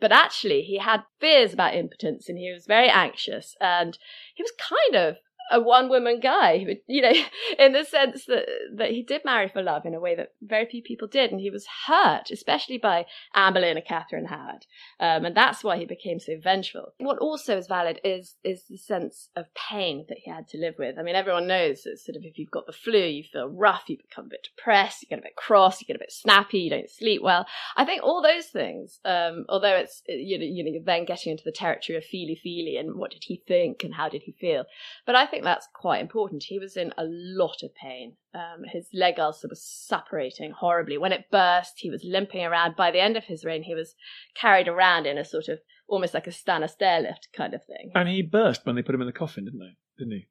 but 0.00 0.10
actually 0.10 0.62
he 0.62 0.78
had 0.78 1.02
fears 1.20 1.52
about 1.52 1.74
impotence, 1.74 2.28
and 2.28 2.38
he 2.38 2.50
was 2.50 2.64
very 2.66 2.88
anxious, 2.88 3.54
and 3.60 3.98
he 4.34 4.42
was 4.42 4.52
kind 4.58 5.04
of 5.04 5.16
a 5.50 5.60
one-woman 5.60 6.20
guy, 6.20 6.78
you 6.86 7.02
know, 7.02 7.12
in 7.58 7.72
the 7.72 7.84
sense 7.84 8.24
that 8.26 8.46
that 8.74 8.90
he 8.90 9.02
did 9.02 9.24
marry 9.24 9.48
for 9.48 9.62
love 9.62 9.86
in 9.86 9.94
a 9.94 10.00
way 10.00 10.14
that 10.14 10.32
very 10.42 10.66
few 10.66 10.82
people 10.82 11.08
did, 11.08 11.30
and 11.30 11.40
he 11.40 11.50
was 11.50 11.66
hurt, 11.86 12.30
especially 12.30 12.78
by 12.78 13.06
Anne 13.34 13.54
Boleyn 13.54 13.76
and 13.76 13.86
Catherine 13.86 14.26
Howard, 14.26 14.66
um, 15.00 15.24
and 15.24 15.36
that's 15.36 15.62
why 15.62 15.76
he 15.76 15.84
became 15.84 16.18
so 16.18 16.34
vengeful. 16.42 16.94
What 16.98 17.18
also 17.18 17.56
is 17.56 17.66
valid 17.66 18.00
is 18.04 18.36
is 18.44 18.64
the 18.68 18.78
sense 18.78 19.28
of 19.36 19.46
pain 19.54 20.06
that 20.08 20.18
he 20.18 20.30
had 20.30 20.48
to 20.48 20.58
live 20.58 20.74
with. 20.78 20.98
I 20.98 21.02
mean, 21.02 21.14
everyone 21.14 21.46
knows 21.46 21.82
that 21.82 21.98
sort 21.98 22.16
of 22.16 22.24
if 22.24 22.38
you've 22.38 22.50
got 22.50 22.66
the 22.66 22.72
flu, 22.72 22.98
you 22.98 23.24
feel 23.24 23.48
rough, 23.48 23.84
you 23.88 23.96
become 23.96 24.26
a 24.26 24.30
bit 24.30 24.48
depressed, 24.56 25.02
you 25.02 25.08
get 25.08 25.18
a 25.18 25.22
bit 25.22 25.36
cross, 25.36 25.80
you 25.80 25.86
get 25.86 25.96
a 25.96 26.00
bit 26.00 26.12
snappy, 26.12 26.58
you 26.58 26.70
don't 26.70 26.90
sleep 26.90 27.22
well. 27.22 27.46
I 27.76 27.84
think 27.84 28.02
all 28.02 28.22
those 28.22 28.46
things, 28.46 29.00
um, 29.04 29.44
although 29.48 29.76
it's 29.76 30.02
you 30.08 30.38
know 30.38 30.44
you 30.44 30.64
know 30.64 30.70
you're 30.70 30.82
then 30.82 31.04
getting 31.04 31.32
into 31.32 31.44
the 31.44 31.52
territory 31.52 31.96
of 31.96 32.04
feely 32.04 32.38
feely 32.42 32.76
and 32.76 32.96
what 32.96 33.10
did 33.10 33.24
he 33.24 33.42
think 33.46 33.84
and 33.84 33.94
how 33.94 34.08
did 34.08 34.22
he 34.22 34.32
feel, 34.32 34.64
but 35.06 35.14
I 35.14 35.26
think 35.26 35.35
that's 35.44 35.68
quite 35.74 36.00
important. 36.00 36.44
He 36.44 36.58
was 36.58 36.76
in 36.76 36.92
a 36.98 37.04
lot 37.06 37.62
of 37.62 37.74
pain. 37.74 38.16
Um, 38.34 38.62
his 38.70 38.88
leg 38.92 39.18
ulcer 39.18 39.48
was 39.48 39.62
suppurating 39.62 40.52
horribly. 40.52 40.98
When 40.98 41.12
it 41.12 41.30
burst, 41.30 41.74
he 41.76 41.90
was 41.90 42.04
limping 42.04 42.44
around. 42.44 42.76
By 42.76 42.90
the 42.90 43.00
end 43.00 43.16
of 43.16 43.24
his 43.24 43.44
reign, 43.44 43.62
he 43.62 43.74
was 43.74 43.94
carried 44.34 44.68
around 44.68 45.06
in 45.06 45.18
a 45.18 45.24
sort 45.24 45.48
of 45.48 45.58
almost 45.88 46.14
like 46.14 46.26
a 46.26 46.32
Stannah 46.32 46.68
stairlift 46.68 47.32
kind 47.36 47.54
of 47.54 47.64
thing. 47.64 47.92
And 47.94 48.08
he 48.08 48.22
burst 48.22 48.66
when 48.66 48.76
they 48.76 48.82
put 48.82 48.94
him 48.94 49.00
in 49.00 49.06
the 49.06 49.12
coffin, 49.12 49.44
didn't 49.44 49.60
they? 49.60 49.76
Didn't 49.98 50.12
he? 50.12 50.28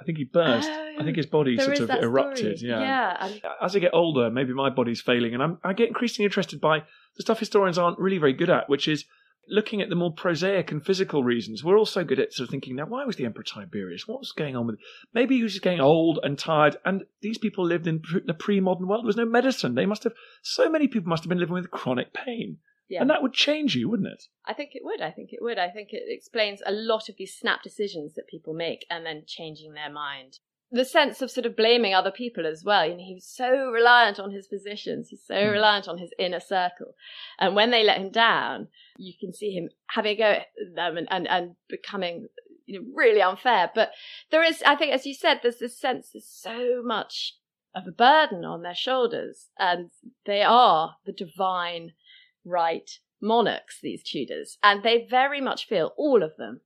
I 0.00 0.04
think 0.04 0.16
he 0.18 0.24
burst. 0.24 0.68
Oh, 0.70 0.96
I 0.98 1.04
think 1.04 1.16
his 1.16 1.26
body 1.26 1.58
sort 1.58 1.78
of 1.78 1.90
erupted. 1.90 2.58
story. 2.58 2.70
Yeah. 2.72 2.80
yeah. 2.80 3.16
and- 3.20 3.42
As 3.62 3.76
I 3.76 3.80
get 3.80 3.92
older, 3.92 4.30
maybe 4.30 4.52
my 4.54 4.70
body's 4.70 5.00
failing, 5.00 5.34
and 5.34 5.42
I'm, 5.42 5.58
I 5.62 5.74
get 5.74 5.88
increasingly 5.88 6.24
interested 6.26 6.60
by 6.60 6.80
the 7.16 7.22
stuff 7.22 7.38
historians 7.38 7.76
aren't 7.76 7.98
really 7.98 8.18
very 8.18 8.32
good 8.32 8.48
at, 8.50 8.68
which 8.68 8.88
is 8.88 9.04
looking 9.48 9.80
at 9.80 9.88
the 9.88 9.94
more 9.94 10.12
prosaic 10.12 10.70
and 10.70 10.84
physical 10.84 11.24
reasons, 11.24 11.64
we're 11.64 11.78
also 11.78 12.04
good 12.04 12.18
at 12.18 12.32
sort 12.32 12.48
of 12.48 12.50
thinking 12.50 12.76
now, 12.76 12.86
why 12.86 13.04
was 13.04 13.16
the 13.16 13.24
Emperor 13.24 13.42
Tiberius? 13.42 14.06
What 14.06 14.20
was 14.20 14.32
going 14.32 14.56
on 14.56 14.66
with 14.66 14.78
Maybe 15.12 15.36
he 15.36 15.42
was 15.42 15.52
just 15.52 15.64
getting 15.64 15.80
old 15.80 16.20
and 16.22 16.38
tired, 16.38 16.76
and 16.84 17.04
these 17.20 17.38
people 17.38 17.64
lived 17.64 17.86
in 17.86 18.02
the 18.26 18.34
pre 18.34 18.60
modern 18.60 18.86
world. 18.86 19.04
There 19.04 19.08
was 19.08 19.16
no 19.16 19.26
medicine. 19.26 19.74
They 19.74 19.86
must 19.86 20.04
have, 20.04 20.12
so 20.42 20.68
many 20.68 20.88
people 20.88 21.08
must 21.08 21.24
have 21.24 21.28
been 21.28 21.40
living 21.40 21.54
with 21.54 21.70
chronic 21.70 22.12
pain. 22.12 22.58
Yeah. 22.88 23.02
And 23.02 23.10
that 23.10 23.22
would 23.22 23.32
change 23.32 23.76
you, 23.76 23.88
wouldn't 23.88 24.08
it? 24.08 24.24
I 24.44 24.52
think 24.52 24.70
it 24.74 24.82
would. 24.84 25.00
I 25.00 25.12
think 25.12 25.32
it 25.32 25.38
would. 25.40 25.58
I 25.58 25.70
think 25.70 25.90
it 25.92 26.02
explains 26.08 26.60
a 26.66 26.72
lot 26.72 27.08
of 27.08 27.16
these 27.16 27.36
snap 27.36 27.62
decisions 27.62 28.14
that 28.14 28.26
people 28.26 28.52
make 28.52 28.84
and 28.90 29.06
then 29.06 29.22
changing 29.26 29.74
their 29.74 29.92
mind 29.92 30.40
the 30.72 30.84
sense 30.84 31.20
of 31.20 31.30
sort 31.30 31.46
of 31.46 31.56
blaming 31.56 31.94
other 31.94 32.10
people 32.10 32.46
as 32.46 32.62
well. 32.64 32.86
You 32.86 32.96
know, 32.96 33.04
he 33.04 33.14
was 33.14 33.26
so 33.26 33.70
reliant 33.70 34.20
on 34.20 34.30
his 34.30 34.46
physicians. 34.46 35.08
He's 35.08 35.24
so 35.24 35.34
mm. 35.34 35.52
reliant 35.52 35.88
on 35.88 35.98
his 35.98 36.12
inner 36.18 36.40
circle. 36.40 36.94
And 37.38 37.56
when 37.56 37.70
they 37.70 37.82
let 37.82 37.98
him 37.98 38.10
down, 38.10 38.68
you 38.96 39.14
can 39.18 39.32
see 39.32 39.50
him 39.50 39.70
having 39.88 40.12
a 40.12 40.16
go 40.16 40.24
at 40.24 40.46
them 40.74 40.96
and, 40.96 41.08
and, 41.10 41.28
and 41.28 41.56
becoming, 41.68 42.28
you 42.66 42.80
know, 42.80 42.86
really 42.94 43.20
unfair. 43.20 43.70
But 43.74 43.90
there 44.30 44.44
is, 44.44 44.62
I 44.64 44.76
think, 44.76 44.92
as 44.92 45.06
you 45.06 45.14
said, 45.14 45.40
there's 45.42 45.58
this 45.58 45.78
sense 45.78 46.10
there's 46.12 46.28
so 46.28 46.82
much 46.84 47.34
of 47.74 47.86
a 47.86 47.92
burden 47.92 48.44
on 48.44 48.62
their 48.62 48.74
shoulders 48.74 49.48
and 49.58 49.90
they 50.26 50.42
are 50.42 50.96
the 51.04 51.12
divine 51.12 51.92
right 52.44 52.90
monarchs, 53.20 53.78
these 53.82 54.02
Tudors. 54.04 54.56
And 54.62 54.82
they 54.82 55.06
very 55.08 55.40
much 55.40 55.66
feel, 55.66 55.92
all 55.96 56.22
of 56.22 56.36
them, 56.36 56.60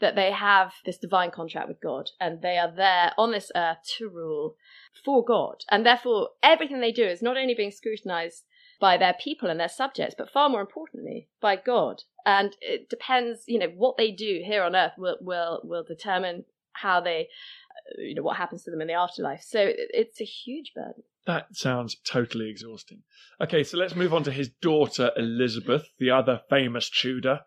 that 0.00 0.14
they 0.14 0.30
have 0.30 0.72
this 0.84 0.98
divine 0.98 1.30
contract 1.30 1.68
with 1.68 1.80
God 1.80 2.10
and 2.20 2.42
they 2.42 2.58
are 2.58 2.70
there 2.70 3.12
on 3.16 3.32
this 3.32 3.50
earth 3.54 3.78
to 3.98 4.08
rule 4.08 4.56
for 5.04 5.24
God. 5.24 5.64
And 5.70 5.86
therefore, 5.86 6.30
everything 6.42 6.80
they 6.80 6.92
do 6.92 7.04
is 7.04 7.22
not 7.22 7.36
only 7.36 7.54
being 7.54 7.70
scrutinized 7.70 8.44
by 8.78 8.96
their 8.96 9.14
people 9.14 9.48
and 9.48 9.58
their 9.58 9.68
subjects, 9.68 10.14
but 10.16 10.30
far 10.30 10.48
more 10.48 10.60
importantly, 10.60 11.28
by 11.40 11.56
God. 11.56 12.02
And 12.26 12.56
it 12.60 12.90
depends, 12.90 13.44
you 13.46 13.58
know, 13.58 13.72
what 13.74 13.96
they 13.96 14.10
do 14.10 14.42
here 14.44 14.62
on 14.62 14.76
earth 14.76 14.92
will, 14.98 15.16
will, 15.20 15.60
will 15.64 15.84
determine 15.84 16.44
how 16.72 17.00
they, 17.00 17.28
uh, 17.70 18.02
you 18.02 18.14
know, 18.14 18.22
what 18.22 18.36
happens 18.36 18.64
to 18.64 18.70
them 18.70 18.82
in 18.82 18.88
the 18.88 18.94
afterlife. 18.94 19.42
So 19.42 19.60
it's 19.64 20.20
a 20.20 20.24
huge 20.24 20.72
burden. 20.74 21.04
That 21.26 21.56
sounds 21.56 21.96
totally 22.04 22.50
exhausting. 22.50 23.02
Okay, 23.40 23.64
so 23.64 23.78
let's 23.78 23.96
move 23.96 24.14
on 24.14 24.22
to 24.24 24.30
his 24.30 24.50
daughter, 24.60 25.10
Elizabeth, 25.16 25.88
the 25.98 26.10
other 26.10 26.42
famous 26.50 26.90
Tudor. 26.90 27.40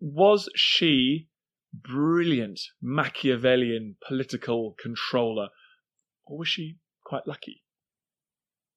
Was 0.00 0.48
she 0.54 1.28
brilliant 1.82 2.60
Machiavellian 2.80 3.96
political 4.06 4.76
controller, 4.80 5.48
or 6.24 6.38
was 6.38 6.48
she 6.48 6.78
quite 7.04 7.26
lucky? 7.26 7.63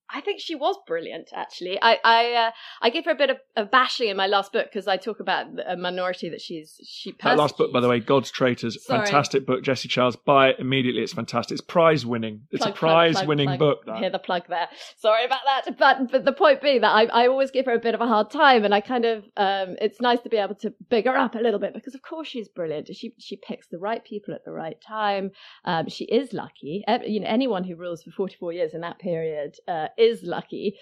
I 0.09 0.21
think 0.21 0.39
she 0.39 0.55
was 0.55 0.77
brilliant. 0.87 1.29
Actually, 1.33 1.77
I 1.81 1.97
I 2.03 2.33
uh, 2.33 2.51
I 2.81 2.89
gave 2.89 3.05
her 3.05 3.11
a 3.11 3.15
bit 3.15 3.29
of, 3.29 3.37
of 3.57 3.69
bashing 3.69 4.07
in 4.07 4.15
my 4.15 4.27
last 4.27 4.53
book 4.53 4.67
because 4.71 4.87
I 4.87 4.95
talk 4.95 5.19
about 5.19 5.47
a 5.67 5.75
minority 5.75 6.29
that 6.29 6.39
she's 6.39 6.79
she. 6.85 7.13
That 7.23 7.37
last 7.37 7.57
book, 7.57 7.73
by 7.73 7.81
the 7.81 7.89
way, 7.89 7.99
God's 7.99 8.31
Traitors, 8.31 8.81
Sorry. 8.85 9.05
fantastic 9.05 9.45
book. 9.45 9.63
Jessie 9.63 9.89
Childs, 9.89 10.15
buy 10.15 10.49
it 10.49 10.59
immediately. 10.59 11.01
It's 11.01 11.11
fantastic. 11.13 11.55
It's 11.55 11.61
prize 11.61 12.05
winning. 12.05 12.43
It's 12.51 12.63
plug, 12.63 12.73
a 12.73 12.77
prize 12.77 13.25
winning 13.25 13.57
book. 13.57 13.85
That. 13.85 13.97
Hear 13.97 14.09
the 14.09 14.19
plug 14.19 14.43
there. 14.47 14.69
Sorry 14.97 15.25
about 15.25 15.41
that, 15.45 15.77
but 15.77 16.11
but 16.11 16.23
the 16.23 16.31
point 16.31 16.61
being 16.61 16.81
that 16.81 16.91
I 16.91 17.05
I 17.05 17.27
always 17.27 17.51
give 17.51 17.65
her 17.65 17.73
a 17.73 17.79
bit 17.79 17.93
of 17.93 17.99
a 17.99 18.07
hard 18.07 18.31
time, 18.31 18.63
and 18.63 18.73
I 18.73 18.79
kind 18.79 19.03
of 19.03 19.25
um 19.35 19.75
it's 19.81 19.99
nice 19.99 20.21
to 20.21 20.29
be 20.29 20.37
able 20.37 20.55
to 20.55 20.73
big 20.89 21.05
her 21.05 21.17
up 21.17 21.35
a 21.35 21.39
little 21.39 21.59
bit 21.59 21.73
because 21.73 21.95
of 21.95 22.01
course 22.01 22.29
she's 22.29 22.47
brilliant. 22.47 22.87
She 22.95 23.13
she 23.19 23.35
picks 23.35 23.67
the 23.67 23.77
right 23.77 24.03
people 24.05 24.33
at 24.33 24.45
the 24.45 24.51
right 24.51 24.79
time. 24.79 25.31
Um, 25.65 25.89
she 25.89 26.05
is 26.05 26.31
lucky. 26.31 26.85
You 27.05 27.19
know, 27.19 27.27
anyone 27.27 27.65
who 27.65 27.75
rules 27.75 28.03
for 28.03 28.11
forty 28.11 28.37
four 28.39 28.53
years 28.53 28.73
in 28.73 28.81
that 28.81 28.99
period. 28.99 29.55
Uh, 29.67 29.87
is 29.97 30.23
lucky, 30.23 30.77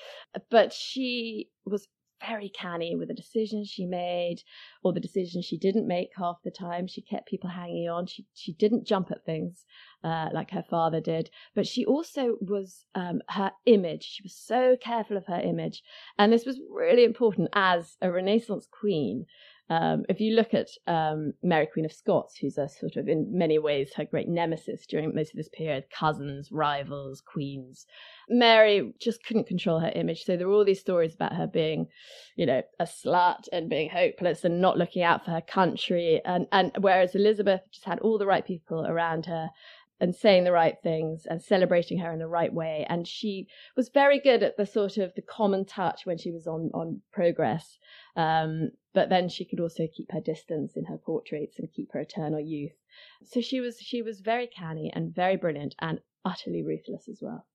but 0.49 0.73
she 0.73 1.49
was 1.65 1.87
very 2.25 2.49
canny 2.49 2.95
with 2.95 3.07
the 3.07 3.13
decisions 3.13 3.67
she 3.69 3.85
made 3.85 4.37
or 4.83 4.93
the 4.93 4.99
decisions 4.99 5.45
she 5.45 5.57
didn't 5.57 5.87
make 5.87 6.09
half 6.17 6.37
the 6.43 6.51
time. 6.51 6.87
She 6.87 7.01
kept 7.01 7.27
people 7.27 7.49
hanging 7.49 7.89
on. 7.89 8.07
She 8.07 8.25
she 8.33 8.53
didn't 8.53 8.87
jump 8.87 9.11
at 9.11 9.25
things 9.25 9.65
uh, 10.03 10.29
like 10.33 10.51
her 10.51 10.63
father 10.69 11.01
did, 11.01 11.29
but 11.53 11.67
she 11.67 11.85
also 11.85 12.37
was 12.41 12.85
um, 12.95 13.21
her 13.29 13.51
image. 13.65 14.03
She 14.03 14.23
was 14.23 14.35
so 14.35 14.77
careful 14.79 15.17
of 15.17 15.25
her 15.27 15.39
image, 15.39 15.83
and 16.17 16.31
this 16.31 16.45
was 16.45 16.59
really 16.69 17.03
important 17.03 17.49
as 17.53 17.97
a 18.01 18.11
Renaissance 18.11 18.67
queen. 18.71 19.25
Um, 19.69 20.03
if 20.09 20.19
you 20.19 20.35
look 20.35 20.53
at 20.53 20.67
um, 20.85 21.33
Mary 21.41 21.67
Queen 21.71 21.85
of 21.85 21.91
Scots, 21.91 22.37
who's 22.37 22.57
a 22.57 22.69
sort 22.69 22.97
of, 22.97 23.07
in 23.07 23.27
many 23.31 23.57
ways, 23.57 23.93
her 23.95 24.05
great 24.05 24.27
nemesis 24.27 24.85
during 24.85 25.13
most 25.15 25.31
of 25.31 25.37
this 25.37 25.49
period, 25.49 25.85
cousins, 25.89 26.51
rivals, 26.51 27.21
queens, 27.21 27.87
Mary 28.29 28.93
just 28.99 29.23
couldn't 29.25 29.47
control 29.47 29.79
her 29.79 29.91
image. 29.95 30.23
So 30.23 30.37
there 30.37 30.47
were 30.47 30.53
all 30.53 30.65
these 30.65 30.79
stories 30.79 31.15
about 31.15 31.33
her 31.33 31.47
being, 31.47 31.87
you 32.35 32.45
know, 32.45 32.61
a 32.79 32.85
slut 32.85 33.47
and 33.51 33.69
being 33.69 33.89
hopeless 33.89 34.43
and 34.43 34.61
not 34.61 34.77
looking 34.77 35.01
out 35.01 35.25
for 35.25 35.31
her 35.31 35.41
country. 35.41 36.21
And, 36.23 36.45
and 36.51 36.71
whereas 36.79 37.15
Elizabeth 37.15 37.61
just 37.71 37.85
had 37.85 37.99
all 37.99 38.19
the 38.19 38.27
right 38.27 38.45
people 38.45 38.85
around 38.85 39.25
her 39.25 39.49
and 39.99 40.13
saying 40.13 40.43
the 40.43 40.51
right 40.51 40.75
things 40.83 41.25
and 41.25 41.41
celebrating 41.41 41.99
her 41.99 42.11
in 42.11 42.19
the 42.19 42.27
right 42.27 42.53
way. 42.53 42.85
And 42.89 43.07
she 43.07 43.47
was 43.77 43.89
very 43.89 44.19
good 44.19 44.43
at 44.43 44.57
the 44.57 44.65
sort 44.65 44.97
of 44.97 45.13
the 45.15 45.21
common 45.21 45.65
touch 45.65 46.05
when 46.05 46.17
she 46.17 46.31
was 46.31 46.47
on 46.47 46.69
on 46.73 47.01
progress. 47.11 47.77
Um, 48.15 48.71
but 48.93 49.09
then 49.09 49.27
she 49.27 49.45
could 49.45 49.59
also 49.59 49.87
keep 49.93 50.11
her 50.11 50.21
distance 50.21 50.77
in 50.77 50.85
her 50.85 50.97
portraits 50.97 51.59
and 51.59 51.71
keep 51.71 51.91
her 51.91 51.99
eternal 51.99 52.39
youth. 52.39 52.71
So 53.23 53.41
she 53.41 53.59
was 53.59 53.77
she 53.79 54.01
was 54.01 54.21
very 54.21 54.47
canny 54.47 54.91
and 54.93 55.13
very 55.13 55.35
brilliant 55.35 55.75
and 55.79 55.99
utterly 56.23 56.63
ruthless 56.63 57.09
as 57.09 57.19
well. 57.21 57.45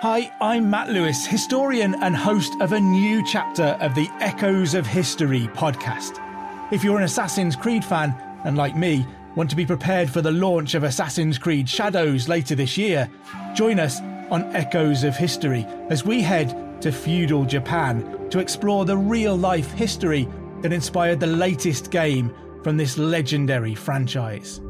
Hi, 0.00 0.30
I'm 0.40 0.68
Matt 0.68 0.90
Lewis, 0.90 1.26
historian 1.26 1.94
and 2.02 2.14
host 2.14 2.52
of 2.60 2.72
a 2.72 2.80
new 2.80 3.24
chapter 3.26 3.78
of 3.80 3.94
the 3.94 4.08
Echoes 4.20 4.74
of 4.74 4.86
History 4.86 5.48
podcast. 5.54 6.22
If 6.70 6.84
you're 6.84 6.98
an 6.98 7.04
Assassin's 7.04 7.56
Creed 7.56 7.84
fan, 7.84 8.14
and 8.44 8.56
like 8.56 8.76
me, 8.76 9.06
want 9.36 9.48
to 9.50 9.56
be 9.56 9.64
prepared 9.64 10.10
for 10.10 10.20
the 10.20 10.30
launch 10.30 10.74
of 10.74 10.84
Assassin's 10.84 11.38
Creed 11.38 11.68
Shadows 11.68 12.28
later 12.28 12.54
this 12.54 12.76
year, 12.76 13.08
join 13.54 13.80
us 13.80 14.00
on 14.30 14.54
Echoes 14.54 15.02
of 15.02 15.16
History 15.16 15.64
as 15.88 16.04
we 16.04 16.20
head 16.20 16.65
to 16.80 16.92
feudal 16.92 17.44
Japan 17.44 18.28
to 18.30 18.38
explore 18.38 18.84
the 18.84 18.96
real 18.96 19.36
life 19.36 19.72
history 19.72 20.28
that 20.62 20.72
inspired 20.72 21.20
the 21.20 21.26
latest 21.26 21.90
game 21.90 22.34
from 22.62 22.76
this 22.76 22.98
legendary 22.98 23.74
franchise. 23.74 24.60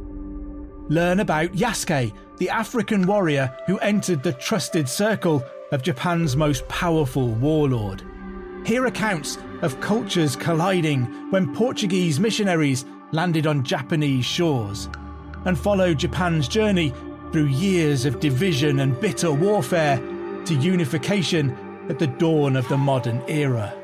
Learn 0.89 1.21
about 1.21 1.53
Yasuke, 1.53 2.13
the 2.39 2.51
African 2.51 3.07
warrior 3.07 3.57
who 3.67 3.79
entered 3.79 4.23
the 4.23 4.33
trusted 4.35 4.89
circle 4.89 5.43
of 5.73 5.83
Japan's 5.83 6.37
most 6.37 6.67
powerful 6.69 7.29
warlord. 7.29 8.03
Hear 8.65 8.87
accounts 8.87 9.39
of 9.63 9.81
cultures 9.81 10.37
colliding 10.37 11.31
when 11.31 11.55
Portuguese 11.55 12.21
missionaries 12.21 12.85
landed 13.13 13.47
on 13.47 13.65
Japanese 13.65 14.25
shores, 14.25 14.89
and 15.45 15.59
follow 15.59 15.95
Japan's 15.95 16.49
journey 16.49 16.93
through 17.33 17.47
years 17.47 18.05
of 18.05 18.21
division 18.21 18.81
and 18.81 19.01
bitter 19.01 19.33
warfare 19.33 19.97
to 20.45 20.55
unification 20.55 21.57
at 21.89 21.99
the 21.99 22.07
dawn 22.07 22.57
of 22.57 22.69
the 22.69 22.77
modern 22.77 23.23
era. 23.29 23.75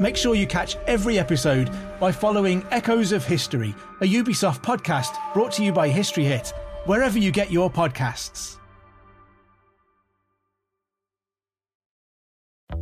Make 0.00 0.16
sure 0.16 0.34
you 0.34 0.46
catch 0.46 0.76
every 0.86 1.18
episode 1.18 1.70
by 2.00 2.10
following 2.12 2.64
Echoes 2.70 3.12
of 3.12 3.24
History, 3.24 3.74
a 4.00 4.04
Ubisoft 4.04 4.62
podcast 4.62 5.16
brought 5.32 5.52
to 5.52 5.64
you 5.64 5.72
by 5.72 5.88
History 5.88 6.24
Hit, 6.24 6.52
wherever 6.86 7.18
you 7.18 7.30
get 7.30 7.50
your 7.50 7.70
podcasts. 7.70 8.58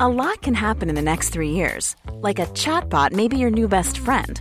A 0.01 0.09
lot 0.09 0.41
can 0.41 0.55
happen 0.55 0.89
in 0.89 0.95
the 0.95 1.03
next 1.03 1.31
three 1.31 1.51
years. 1.51 1.97
Like 2.15 2.39
a 2.39 2.47
chatbot 2.47 3.13
may 3.13 3.29
be 3.29 3.37
your 3.37 3.51
new 3.51 3.69
best 3.69 3.99
friend 3.99 4.41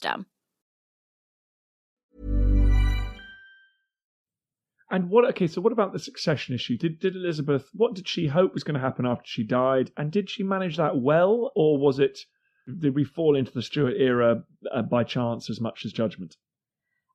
And 4.91 5.09
what? 5.09 5.25
Okay, 5.29 5.47
so 5.47 5.61
what 5.61 5.71
about 5.71 5.93
the 5.93 5.99
succession 5.99 6.53
issue? 6.53 6.77
Did 6.77 6.99
did 6.99 7.15
Elizabeth? 7.15 7.69
What 7.73 7.95
did 7.95 8.09
she 8.09 8.27
hope 8.27 8.53
was 8.53 8.65
going 8.65 8.75
to 8.75 8.81
happen 8.81 9.05
after 9.05 9.23
she 9.25 9.43
died? 9.43 9.89
And 9.95 10.11
did 10.11 10.29
she 10.29 10.43
manage 10.43 10.75
that 10.77 10.97
well, 10.97 11.51
or 11.55 11.77
was 11.77 11.97
it? 11.97 12.19
Did 12.79 12.93
we 12.93 13.05
fall 13.05 13.37
into 13.37 13.53
the 13.53 13.61
Stuart 13.61 13.95
era 13.97 14.43
uh, 14.71 14.81
by 14.81 15.05
chance 15.05 15.49
as 15.49 15.61
much 15.61 15.85
as 15.85 15.93
judgment? 15.93 16.35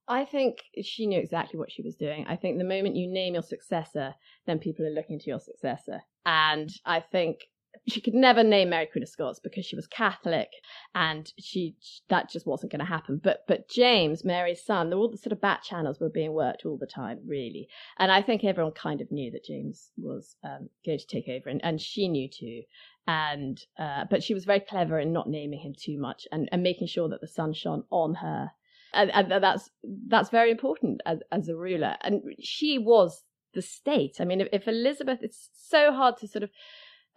I 0.09 0.25
think 0.25 0.59
she 0.83 1.07
knew 1.07 1.21
exactly 1.21 1.59
what 1.59 1.71
she 1.71 1.83
was 1.83 1.97
doing. 1.97 2.25
I 2.29 2.37
think 2.37 2.57
the 2.57 2.65
moment 2.65 2.97
you 2.97 3.09
name 3.09 3.35
your 3.35 3.43
successor, 3.43 4.15
then 4.47 4.59
people 4.59 4.87
are 4.87 4.91
looking 4.91 5.19
to 5.19 5.27
your 5.27 5.41
successor. 5.41 6.01
And 6.25 6.71
I 6.85 7.01
think 7.01 7.41
she 7.89 8.01
could 8.01 8.15
never 8.15 8.43
name 8.43 8.71
Mary 8.71 8.87
Queen 8.87 9.03
of 9.03 9.09
Scots 9.09 9.39
because 9.39 9.65
she 9.65 9.77
was 9.77 9.87
Catholic, 9.87 10.49
and 10.95 11.33
she 11.39 11.77
that 12.09 12.31
just 12.31 12.47
wasn't 12.47 12.73
going 12.73 12.81
to 12.81 12.87
happen. 12.87 13.21
But 13.23 13.45
but 13.47 13.69
James, 13.69 14.25
Mary's 14.25 14.65
son, 14.65 14.93
all 14.93 15.11
the 15.11 15.19
sort 15.19 15.33
of 15.33 15.41
back 15.41 15.63
channels 15.63 16.01
were 16.01 16.09
being 16.09 16.33
worked 16.33 16.65
all 16.65 16.77
the 16.77 16.87
time, 16.87 17.21
really. 17.27 17.69
And 17.99 18.11
I 18.11 18.23
think 18.23 18.45
everyone 18.45 18.73
kind 18.73 19.01
of 19.01 19.11
knew 19.11 19.31
that 19.31 19.45
James 19.45 19.91
was 19.97 20.37
um, 20.45 20.69
going 20.85 20.99
to 20.99 21.07
take 21.07 21.29
over, 21.29 21.49
and, 21.49 21.61
and 21.65 21.81
she 21.81 22.09
knew 22.09 22.29
too. 22.29 22.63
And 23.07 23.61
uh, 23.79 24.05
but 24.11 24.23
she 24.23 24.35
was 24.35 24.45
very 24.45 24.61
clever 24.61 24.99
in 24.99 25.13
not 25.13 25.29
naming 25.29 25.61
him 25.61 25.75
too 25.79 25.99
much, 25.99 26.27
and, 26.33 26.49
and 26.53 26.63
making 26.63 26.89
sure 26.89 27.09
that 27.09 27.21
the 27.21 27.29
sun 27.29 27.53
shone 27.53 27.85
on 27.91 28.15
her. 28.15 28.51
And, 28.93 29.11
and 29.13 29.31
that's 29.43 29.71
that's 30.09 30.31
very 30.31 30.51
important 30.51 31.01
as 31.07 31.21
as 31.31 31.49
a 31.49 31.57
ruler. 31.57 31.97
And 32.03 32.23
she 32.41 32.79
was 32.79 33.23
the 33.57 33.63
state. 33.63 34.21
I 34.21 34.25
mean, 34.25 34.41
if, 34.41 34.49
if 34.53 34.69
Elizabeth, 34.69 35.19
it's 35.23 35.49
so 35.57 35.93
hard 35.93 36.17
to 36.19 36.29
sort 36.29 36.45
of 36.45 36.51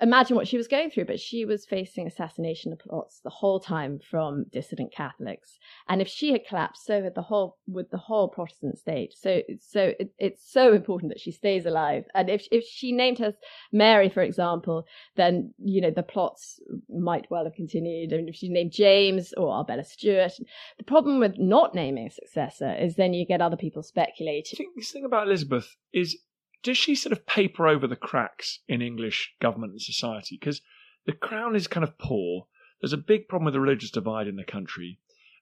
imagine 0.01 0.35
what 0.35 0.47
she 0.47 0.57
was 0.57 0.67
going 0.67 0.89
through, 0.89 1.05
but 1.05 1.19
she 1.19 1.45
was 1.45 1.65
facing 1.65 2.07
assassination 2.07 2.75
plots 2.77 3.19
the 3.23 3.29
whole 3.29 3.59
time 3.59 3.99
from 3.99 4.45
dissident 4.51 4.93
Catholics. 4.93 5.57
And 5.87 6.01
if 6.01 6.07
she 6.07 6.31
had 6.31 6.45
collapsed, 6.47 6.85
so 6.85 7.03
had 7.03 7.15
the 7.15 7.21
whole 7.21 7.57
with 7.67 7.89
the 7.91 7.97
whole 7.97 8.27
Protestant 8.29 8.77
state. 8.77 9.13
So 9.17 9.41
so 9.59 9.93
it, 9.99 10.11
it's 10.17 10.51
so 10.51 10.73
important 10.73 11.11
that 11.11 11.19
she 11.19 11.31
stays 11.31 11.65
alive. 11.65 12.05
And 12.13 12.29
if 12.29 12.47
if 12.51 12.63
she 12.65 12.91
named 12.91 13.19
her 13.19 13.33
Mary, 13.71 14.09
for 14.09 14.21
example, 14.21 14.85
then 15.15 15.53
you 15.57 15.81
know 15.81 15.91
the 15.91 16.03
plots 16.03 16.59
might 16.89 17.29
well 17.29 17.45
have 17.45 17.53
continued. 17.53 18.13
And 18.13 18.29
if 18.29 18.35
she 18.35 18.49
named 18.49 18.71
James 18.71 19.33
or 19.33 19.51
Arbella 19.51 19.83
Stuart, 19.83 20.33
the 20.77 20.83
problem 20.83 21.19
with 21.19 21.37
not 21.37 21.75
naming 21.75 22.07
a 22.07 22.11
successor 22.11 22.73
is 22.75 22.95
then 22.95 23.13
you 23.13 23.25
get 23.25 23.41
other 23.41 23.57
people 23.57 23.83
speculating. 23.83 24.67
This 24.75 24.91
thing 24.91 25.05
about 25.05 25.27
Elizabeth 25.27 25.75
is 25.93 26.17
does 26.63 26.77
she 26.77 26.95
sort 26.95 27.13
of 27.13 27.25
paper 27.25 27.67
over 27.67 27.87
the 27.87 27.95
cracks 27.95 28.59
in 28.67 28.81
English 28.81 29.33
government 29.39 29.73
and 29.73 29.81
society? 29.81 30.37
Because 30.39 30.61
the 31.05 31.13
crown 31.13 31.55
is 31.55 31.67
kind 31.67 31.83
of 31.83 31.97
poor. 31.97 32.47
There's 32.81 32.93
a 32.93 32.97
big 32.97 33.27
problem 33.27 33.45
with 33.45 33.53
the 33.53 33.59
religious 33.59 33.91
divide 33.91 34.27
in 34.27 34.35
the 34.35 34.43
country, 34.43 34.99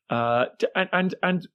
uh, 0.10 0.46
and 0.76 0.90
and 0.92 1.16
and 1.22 1.48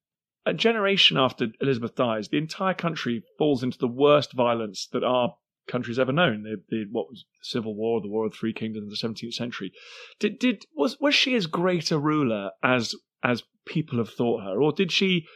a 0.45 0.55
generation 0.55 1.17
after 1.17 1.49
Elizabeth 1.61 1.95
dies, 1.95 2.29
the 2.29 2.39
entire 2.39 2.75
country 2.75 3.23
falls 3.39 3.63
into 3.63 3.79
the 3.79 3.89
worst 3.89 4.33
violence 4.33 4.87
that 4.93 5.05
our 5.05 5.37
country's 5.69 5.99
ever 5.99 6.13
known. 6.13 6.43
The, 6.43 6.61
the 6.69 6.85
what 6.91 7.09
was 7.09 7.25
the 7.41 7.45
Civil 7.45 7.75
War, 7.75 8.01
the 8.01 8.09
War 8.09 8.27
of 8.27 8.33
the 8.33 8.37
Three 8.39 8.53
Kingdoms 8.53 8.85
of 8.85 8.91
the 8.91 8.97
seventeenth 8.97 9.35
century. 9.35 9.73
Did 10.19 10.39
did 10.39 10.67
was 10.75 10.99
was 11.01 11.15
she 11.15 11.35
as 11.35 11.47
great 11.47 11.91
a 11.91 11.99
ruler 11.99 12.51
as 12.63 12.95
as 13.23 13.45
people 13.65 13.99
have 13.99 14.11
thought 14.11 14.43
her, 14.43 14.61
or 14.61 14.73
did 14.73 14.91
she 14.91 15.27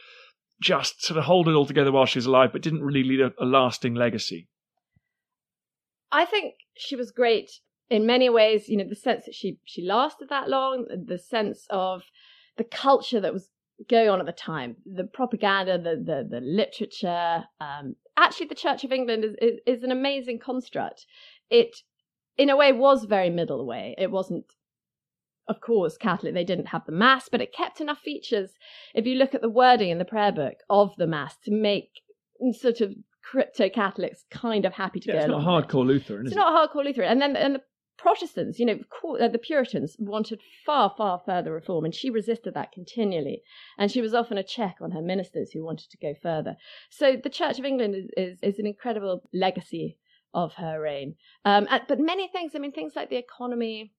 just 0.61 1.03
sort 1.03 1.17
of 1.17 1.25
hold 1.25 1.47
it 1.47 1.53
all 1.53 1.65
together 1.65 1.91
while 1.91 2.05
she's 2.05 2.25
alive, 2.25 2.51
but 2.51 2.61
didn't 2.61 2.83
really 2.83 3.03
leave 3.03 3.19
a, 3.19 3.33
a 3.43 3.45
lasting 3.45 3.93
legacy? 3.93 4.47
I 6.11 6.25
think 6.25 6.55
she 6.75 6.95
was 6.95 7.11
great 7.11 7.51
in 7.89 8.05
many 8.05 8.29
ways. 8.29 8.69
You 8.69 8.77
know, 8.77 8.87
the 8.87 8.95
sense 8.95 9.25
that 9.25 9.35
she 9.35 9.59
she 9.65 9.81
lasted 9.85 10.29
that 10.29 10.49
long, 10.49 10.85
the 11.05 11.17
sense 11.17 11.67
of 11.69 12.03
the 12.57 12.63
culture 12.63 13.19
that 13.19 13.33
was 13.33 13.49
going 13.89 14.09
on 14.09 14.19
at 14.19 14.25
the 14.25 14.31
time, 14.31 14.77
the 14.85 15.03
propaganda, 15.03 15.77
the 15.77 15.95
the, 15.95 16.27
the 16.29 16.41
literature. 16.41 17.45
Um, 17.59 17.95
actually, 18.15 18.47
the 18.47 18.55
Church 18.55 18.83
of 18.83 18.91
England 18.91 19.23
is, 19.23 19.35
is, 19.41 19.59
is 19.65 19.83
an 19.83 19.91
amazing 19.91 20.39
construct. 20.39 21.05
It, 21.49 21.77
in 22.37 22.49
a 22.49 22.57
way, 22.57 22.71
was 22.71 23.05
very 23.05 23.29
middle 23.29 23.65
way. 23.65 23.95
It 23.97 24.11
wasn't 24.11 24.45
of 25.47 25.61
course, 25.61 25.97
Catholic, 25.97 26.33
they 26.33 26.43
didn't 26.43 26.67
have 26.67 26.85
the 26.85 26.91
Mass, 26.91 27.29
but 27.29 27.41
it 27.41 27.53
kept 27.53 27.81
enough 27.81 27.99
features, 27.99 28.51
if 28.93 29.05
you 29.05 29.15
look 29.15 29.33
at 29.33 29.41
the 29.41 29.49
wording 29.49 29.89
in 29.89 29.97
the 29.97 30.05
prayer 30.05 30.31
book 30.31 30.55
of 30.69 30.95
the 30.97 31.07
Mass, 31.07 31.37
to 31.45 31.51
make 31.51 31.89
sort 32.51 32.81
of 32.81 32.93
crypto 33.23 33.69
Catholics 33.69 34.25
kind 34.31 34.65
of 34.65 34.73
happy 34.73 34.99
to 34.99 35.07
yeah, 35.07 35.13
go. 35.13 35.19
It's 35.19 35.27
not 35.29 35.41
a 35.41 35.67
hardcore 35.67 35.85
Lutheran, 35.85 36.25
it's 36.25 36.35
it? 36.35 36.39
not 36.39 36.53
a 36.53 36.67
hardcore 36.67 36.83
Lutheran. 36.83 37.09
And 37.09 37.21
then 37.21 37.35
and 37.35 37.55
the 37.55 37.61
Protestants, 37.97 38.59
you 38.59 38.65
know, 38.65 38.79
uh, 39.19 39.27
the 39.27 39.39
Puritans 39.39 39.95
wanted 39.97 40.39
far, 40.65 40.93
far 40.95 41.19
further 41.25 41.51
reform, 41.51 41.83
and 41.83 41.95
she 41.95 42.11
resisted 42.11 42.53
that 42.53 42.71
continually. 42.71 43.41
And 43.79 43.91
she 43.91 44.01
was 44.01 44.13
often 44.13 44.37
a 44.37 44.43
check 44.43 44.77
on 44.81 44.91
her 44.91 45.01
ministers 45.01 45.51
who 45.51 45.65
wanted 45.65 45.89
to 45.89 45.97
go 45.97 46.13
further. 46.21 46.57
So 46.91 47.15
the 47.21 47.29
Church 47.29 47.57
of 47.57 47.65
England 47.65 47.95
is, 47.95 48.09
is, 48.15 48.39
is 48.43 48.59
an 48.59 48.67
incredible 48.67 49.27
legacy 49.33 49.97
of 50.33 50.53
her 50.55 50.79
reign. 50.79 51.15
Um, 51.43 51.67
but 51.87 51.99
many 51.99 52.27
things, 52.27 52.51
I 52.53 52.59
mean, 52.59 52.71
things 52.71 52.93
like 52.95 53.09
the 53.09 53.17
economy, 53.17 53.93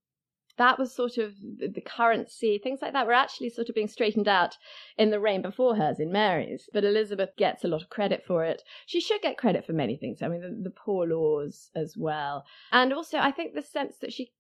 that 0.58 0.78
was 0.78 0.94
sort 0.94 1.18
of 1.18 1.34
the 1.40 1.80
currency, 1.80 2.58
things 2.58 2.80
like 2.82 2.92
that 2.92 3.06
were 3.06 3.12
actually 3.12 3.50
sort 3.50 3.68
of 3.68 3.74
being 3.74 3.88
straightened 3.88 4.28
out 4.28 4.56
in 4.96 5.10
the 5.10 5.20
reign 5.20 5.42
before 5.42 5.76
hers, 5.76 5.98
in 5.98 6.12
Mary's. 6.12 6.68
But 6.72 6.84
Elizabeth 6.84 7.30
gets 7.36 7.64
a 7.64 7.68
lot 7.68 7.82
of 7.82 7.90
credit 7.90 8.24
for 8.26 8.44
it. 8.44 8.62
She 8.86 9.00
should 9.00 9.22
get 9.22 9.38
credit 9.38 9.64
for 9.64 9.72
many 9.72 9.96
things. 9.96 10.22
I 10.22 10.28
mean, 10.28 10.42
the, 10.42 10.70
the 10.70 10.74
poor 10.74 11.06
laws 11.06 11.70
as 11.74 11.96
well. 11.96 12.44
And 12.72 12.92
also, 12.92 13.18
I 13.18 13.30
think 13.30 13.54
the 13.54 13.62
sense 13.62 13.96
that 14.00 14.12
she 14.12 14.32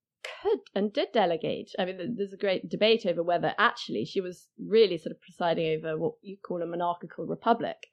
could 0.42 0.58
and 0.74 0.92
did 0.92 1.08
delegate. 1.12 1.72
I 1.78 1.84
mean, 1.84 2.16
there's 2.16 2.32
a 2.32 2.38
great 2.38 2.68
debate 2.68 3.06
over 3.06 3.22
whether 3.22 3.54
actually 3.58 4.04
she 4.04 4.20
was 4.20 4.48
really 4.58 4.98
sort 4.98 5.12
of 5.12 5.20
presiding 5.20 5.78
over 5.78 5.96
what 5.96 6.14
you 6.22 6.36
call 6.36 6.62
a 6.62 6.66
monarchical 6.66 7.26
republic, 7.26 7.86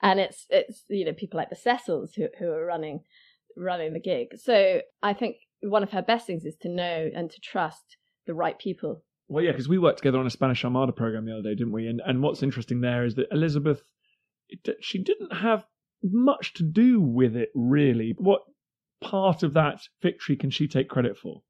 and 0.00 0.20
it's 0.20 0.46
it's 0.48 0.84
you 0.88 1.04
know 1.04 1.12
people 1.12 1.38
like 1.38 1.50
the 1.50 1.56
Cecils 1.56 2.14
who 2.14 2.28
who 2.38 2.46
are 2.46 2.64
running 2.64 3.00
running 3.56 3.92
the 3.92 4.00
gig. 4.00 4.28
So 4.38 4.82
I 5.02 5.12
think 5.12 5.36
one 5.62 5.82
of 5.82 5.90
her 5.90 6.02
best 6.02 6.26
things 6.26 6.44
is 6.44 6.56
to 6.62 6.68
know 6.68 7.10
and 7.14 7.30
to 7.30 7.40
trust 7.40 7.96
the 8.26 8.34
right 8.34 8.58
people. 8.58 9.02
Well, 9.28 9.44
yeah, 9.44 9.52
because 9.52 9.68
we 9.68 9.78
worked 9.78 9.98
together 9.98 10.18
on 10.18 10.26
a 10.26 10.30
Spanish 10.30 10.64
Armada 10.64 10.92
program 10.92 11.24
the 11.24 11.32
other 11.32 11.42
day, 11.42 11.54
didn't 11.54 11.72
we? 11.72 11.86
And 11.86 12.00
and 12.04 12.22
what's 12.22 12.42
interesting 12.42 12.80
there 12.80 13.04
is 13.04 13.14
that 13.14 13.28
Elizabeth, 13.30 13.82
she 14.80 14.98
didn't 14.98 15.34
have 15.34 15.64
much 16.02 16.54
to 16.54 16.62
do 16.62 17.00
with 17.00 17.36
it 17.36 17.50
really. 17.54 18.14
What 18.18 18.42
part 19.00 19.42
of 19.42 19.54
that 19.54 19.82
victory 20.02 20.36
can 20.36 20.50
she 20.50 20.68
take 20.68 20.88
credit 20.88 21.16
for? 21.16 21.42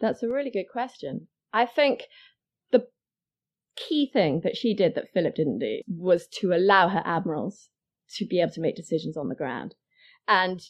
That's 0.00 0.22
a 0.22 0.28
really 0.28 0.50
good 0.50 0.68
question. 0.70 1.28
I 1.52 1.66
think 1.66 2.04
the 2.72 2.86
key 3.76 4.10
thing 4.12 4.40
that 4.44 4.56
she 4.56 4.74
did 4.74 4.94
that 4.94 5.12
Philip 5.12 5.34
didn't 5.34 5.58
do 5.58 5.80
was 5.88 6.26
to 6.40 6.52
allow 6.52 6.88
her 6.88 7.02
admirals 7.04 7.68
to 8.16 8.26
be 8.26 8.40
able 8.40 8.52
to 8.52 8.60
make 8.60 8.76
decisions 8.76 9.16
on 9.16 9.28
the 9.28 9.34
ground. 9.34 9.74
And 10.26 10.60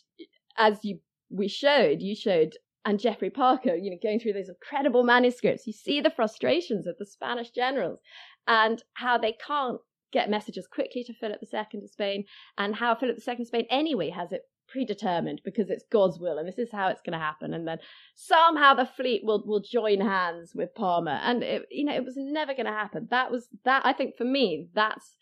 as 0.56 0.78
you 0.82 1.00
we 1.30 1.48
showed, 1.48 2.02
you 2.02 2.14
showed, 2.14 2.54
and 2.84 2.98
Geoffrey 2.98 3.30
Parker, 3.30 3.74
you 3.74 3.90
know, 3.90 3.98
going 4.02 4.20
through 4.20 4.32
those 4.32 4.48
incredible 4.48 5.04
manuscripts, 5.04 5.66
you 5.66 5.72
see 5.72 6.00
the 6.00 6.10
frustrations 6.10 6.86
of 6.86 6.96
the 6.98 7.06
Spanish 7.06 7.50
generals 7.50 8.00
and 8.46 8.82
how 8.94 9.18
they 9.18 9.36
can't 9.46 9.80
get 10.12 10.30
messages 10.30 10.66
quickly 10.66 11.04
to 11.04 11.14
Philip 11.14 11.40
II 11.52 11.82
of 11.82 11.90
Spain, 11.90 12.24
and 12.58 12.74
how 12.74 12.94
Philip 12.94 13.18
II 13.26 13.34
of 13.40 13.46
Spain 13.46 13.66
anyway 13.70 14.10
has 14.10 14.32
it 14.32 14.42
predetermined 14.68 15.40
because 15.44 15.68
it's 15.68 15.84
God's 15.90 16.18
will 16.18 16.38
and 16.38 16.46
this 16.46 16.58
is 16.58 16.70
how 16.70 16.88
it's 16.88 17.02
going 17.02 17.18
to 17.18 17.24
happen. 17.24 17.52
And 17.52 17.66
then 17.66 17.78
somehow 18.14 18.74
the 18.74 18.86
fleet 18.86 19.22
will 19.24 19.42
will 19.46 19.60
join 19.60 20.00
hands 20.00 20.52
with 20.54 20.74
Parma, 20.74 21.20
and 21.22 21.42
it, 21.42 21.66
you 21.70 21.84
know 21.84 21.94
it 21.94 22.04
was 22.04 22.14
never 22.16 22.54
going 22.54 22.66
to 22.66 22.72
happen. 22.72 23.08
That 23.10 23.30
was 23.30 23.48
that. 23.64 23.82
I 23.84 23.92
think 23.92 24.16
for 24.16 24.24
me, 24.24 24.68
that's 24.74 25.16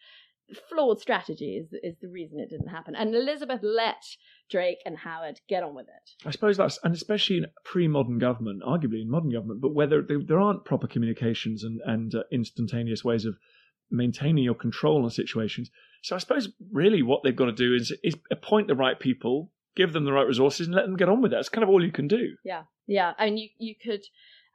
flawed 0.69 1.01
strategy 1.01 1.57
is 1.57 1.73
is 1.83 1.97
the 2.01 2.09
reason 2.09 2.41
it 2.41 2.51
didn't 2.51 2.69
happen. 2.69 2.95
And 2.95 3.15
Elizabeth 3.15 3.61
let 3.63 4.05
Drake 4.51 4.79
and 4.87 4.97
Howard 4.99 5.41
get 5.49 5.63
on 5.63 5.75
with 5.75 5.87
it. 5.89 6.27
I 6.27 6.31
suppose 6.31 6.57
that's, 6.57 6.79
and 6.83 6.95
especially 6.95 7.39
in 7.39 7.47
pre-modern 7.65 8.19
government, 8.19 8.63
arguably 8.63 9.03
in 9.03 9.11
modern 9.11 9.31
government, 9.31 9.61
but 9.61 9.75
whether 9.75 10.03
there, 10.03 10.21
there 10.23 10.41
aren't 10.41 10.65
proper 10.65 10.87
communications 10.87 11.65
and 11.65 11.81
and 11.85 12.15
uh, 12.15 12.23
instantaneous 12.33 13.05
ways 13.05 13.25
of 13.25 13.37
maintaining 13.91 14.45
your 14.45 14.55
control 14.55 15.05
on 15.05 15.11
situations. 15.11 15.71
So 16.03 16.15
I 16.17 16.19
suppose 16.19 16.49
really 16.73 17.03
what 17.03 17.23
they've 17.23 17.35
got 17.35 17.47
to 17.47 17.53
do 17.53 17.75
is 17.75 17.95
is 18.03 18.15
appoint 18.31 18.69
the 18.69 18.75
right 18.75 18.99
people, 18.99 19.53
give 19.77 19.93
them 19.93 20.05
the 20.05 20.13
right 20.13 20.27
resources, 20.27 20.67
and 20.67 20.77
let 20.77 20.87
them 20.87 20.97
get 20.97 21.09
on 21.09 21.21
with 21.21 21.33
it. 21.33 21.37
That's 21.37 21.49
kind 21.49 21.65
of 21.65 21.71
all 21.71 21.85
you 21.85 21.93
can 21.93 22.09
do. 22.09 22.37
Yeah, 22.45 22.63
yeah. 22.87 23.13
I 23.19 23.27
mean, 23.27 23.39
you 23.39 23.49
you 23.59 23.75
could 23.75 24.05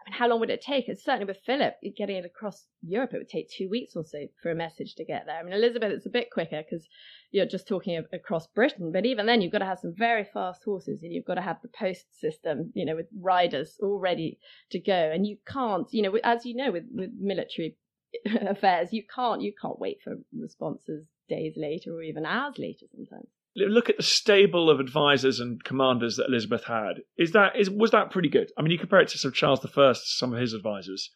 I 0.05 0.09
mean, 0.09 0.17
how 0.17 0.27
long 0.27 0.39
would 0.39 0.49
it 0.49 0.61
take? 0.61 0.87
And 0.87 0.99
certainly 0.99 1.25
with 1.25 1.41
Philip, 1.45 1.75
getting 1.95 2.17
it 2.17 2.25
across 2.25 2.65
Europe, 2.81 3.13
it 3.13 3.17
would 3.19 3.29
take 3.29 3.49
two 3.49 3.69
weeks 3.69 3.95
or 3.95 4.03
so 4.05 4.27
for 4.41 4.51
a 4.51 4.55
message 4.55 4.95
to 4.95 5.05
get 5.05 5.25
there. 5.25 5.37
I 5.37 5.43
mean, 5.43 5.53
Elizabeth, 5.53 5.91
it's 5.91 6.05
a 6.05 6.09
bit 6.09 6.31
quicker 6.31 6.61
because 6.61 6.85
you're 7.31 7.45
just 7.45 7.67
talking 7.67 8.03
across 8.11 8.47
Britain, 8.47 8.91
but 8.91 9.05
even 9.05 9.25
then, 9.25 9.41
you've 9.41 9.51
got 9.51 9.59
to 9.59 9.65
have 9.65 9.79
some 9.79 9.93
very 9.95 10.25
fast 10.25 10.63
horses, 10.63 11.03
and 11.03 11.13
you've 11.13 11.25
got 11.25 11.35
to 11.35 11.41
have 11.41 11.61
the 11.61 11.69
post 11.69 12.19
system, 12.19 12.71
you 12.73 12.85
know, 12.85 12.95
with 12.95 13.07
riders 13.17 13.77
all 13.81 13.99
ready 13.99 14.39
to 14.71 14.79
go. 14.79 15.11
And 15.13 15.25
you 15.25 15.37
can't, 15.47 15.87
you 15.91 16.01
know, 16.01 16.17
as 16.23 16.45
you 16.45 16.55
know, 16.55 16.71
with, 16.71 16.85
with 16.93 17.11
military 17.17 17.77
affairs, 18.25 18.89
you 18.91 19.03
can't 19.03 19.41
you 19.41 19.53
can't 19.59 19.79
wait 19.79 19.99
for 20.03 20.15
responses 20.37 21.07
days 21.29 21.53
later 21.55 21.93
or 21.93 22.03
even 22.03 22.25
hours 22.25 22.55
later 22.57 22.85
sometimes 22.91 23.29
look 23.55 23.89
at 23.89 23.97
the 23.97 24.03
stable 24.03 24.69
of 24.69 24.79
advisors 24.79 25.39
and 25.39 25.63
commanders 25.63 26.15
that 26.17 26.27
Elizabeth 26.27 26.65
had. 26.65 27.01
Is 27.17 27.31
that 27.31 27.55
is 27.55 27.69
was 27.69 27.91
that 27.91 28.11
pretty 28.11 28.29
good? 28.29 28.51
I 28.57 28.61
mean, 28.61 28.71
you 28.71 28.79
compare 28.79 29.01
it 29.01 29.09
to 29.09 29.17
some 29.17 29.31
Charles 29.31 29.65
I, 29.65 29.93
some 29.93 30.33
of 30.33 30.39
his 30.39 30.53
advisors, 30.53 31.09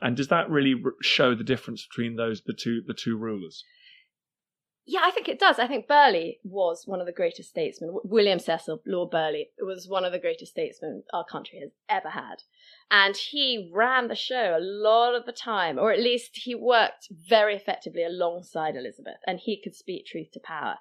and 0.00 0.16
does 0.16 0.28
that 0.28 0.50
really 0.50 0.74
show 1.02 1.34
the 1.34 1.44
difference 1.44 1.86
between 1.86 2.16
those 2.16 2.42
the 2.42 2.54
two 2.54 2.82
the 2.86 2.94
two 2.94 3.16
rulers? 3.16 3.64
Yeah, 4.90 5.02
I 5.04 5.12
think 5.12 5.28
it 5.28 5.38
does. 5.38 5.60
I 5.60 5.68
think 5.68 5.86
Burghley 5.86 6.40
was 6.42 6.82
one 6.84 6.98
of 6.98 7.06
the 7.06 7.12
greatest 7.12 7.50
statesmen. 7.50 7.96
William 8.02 8.40
Cecil, 8.40 8.82
Lord 8.84 9.12
Burghley, 9.12 9.50
was 9.60 9.86
one 9.86 10.04
of 10.04 10.10
the 10.10 10.18
greatest 10.18 10.50
statesmen 10.50 11.04
our 11.12 11.24
country 11.24 11.60
has 11.60 11.70
ever 11.88 12.08
had. 12.08 12.42
And 12.90 13.16
he 13.16 13.70
ran 13.72 14.08
the 14.08 14.16
show 14.16 14.56
a 14.56 14.60
lot 14.60 15.14
of 15.14 15.26
the 15.26 15.32
time, 15.32 15.78
or 15.78 15.92
at 15.92 16.00
least 16.00 16.30
he 16.42 16.56
worked 16.56 17.06
very 17.12 17.54
effectively 17.54 18.02
alongside 18.02 18.74
Elizabeth, 18.74 19.18
and 19.28 19.38
he 19.38 19.62
could 19.62 19.76
speak 19.76 20.06
truth 20.06 20.32
to 20.32 20.40
power. 20.40 20.78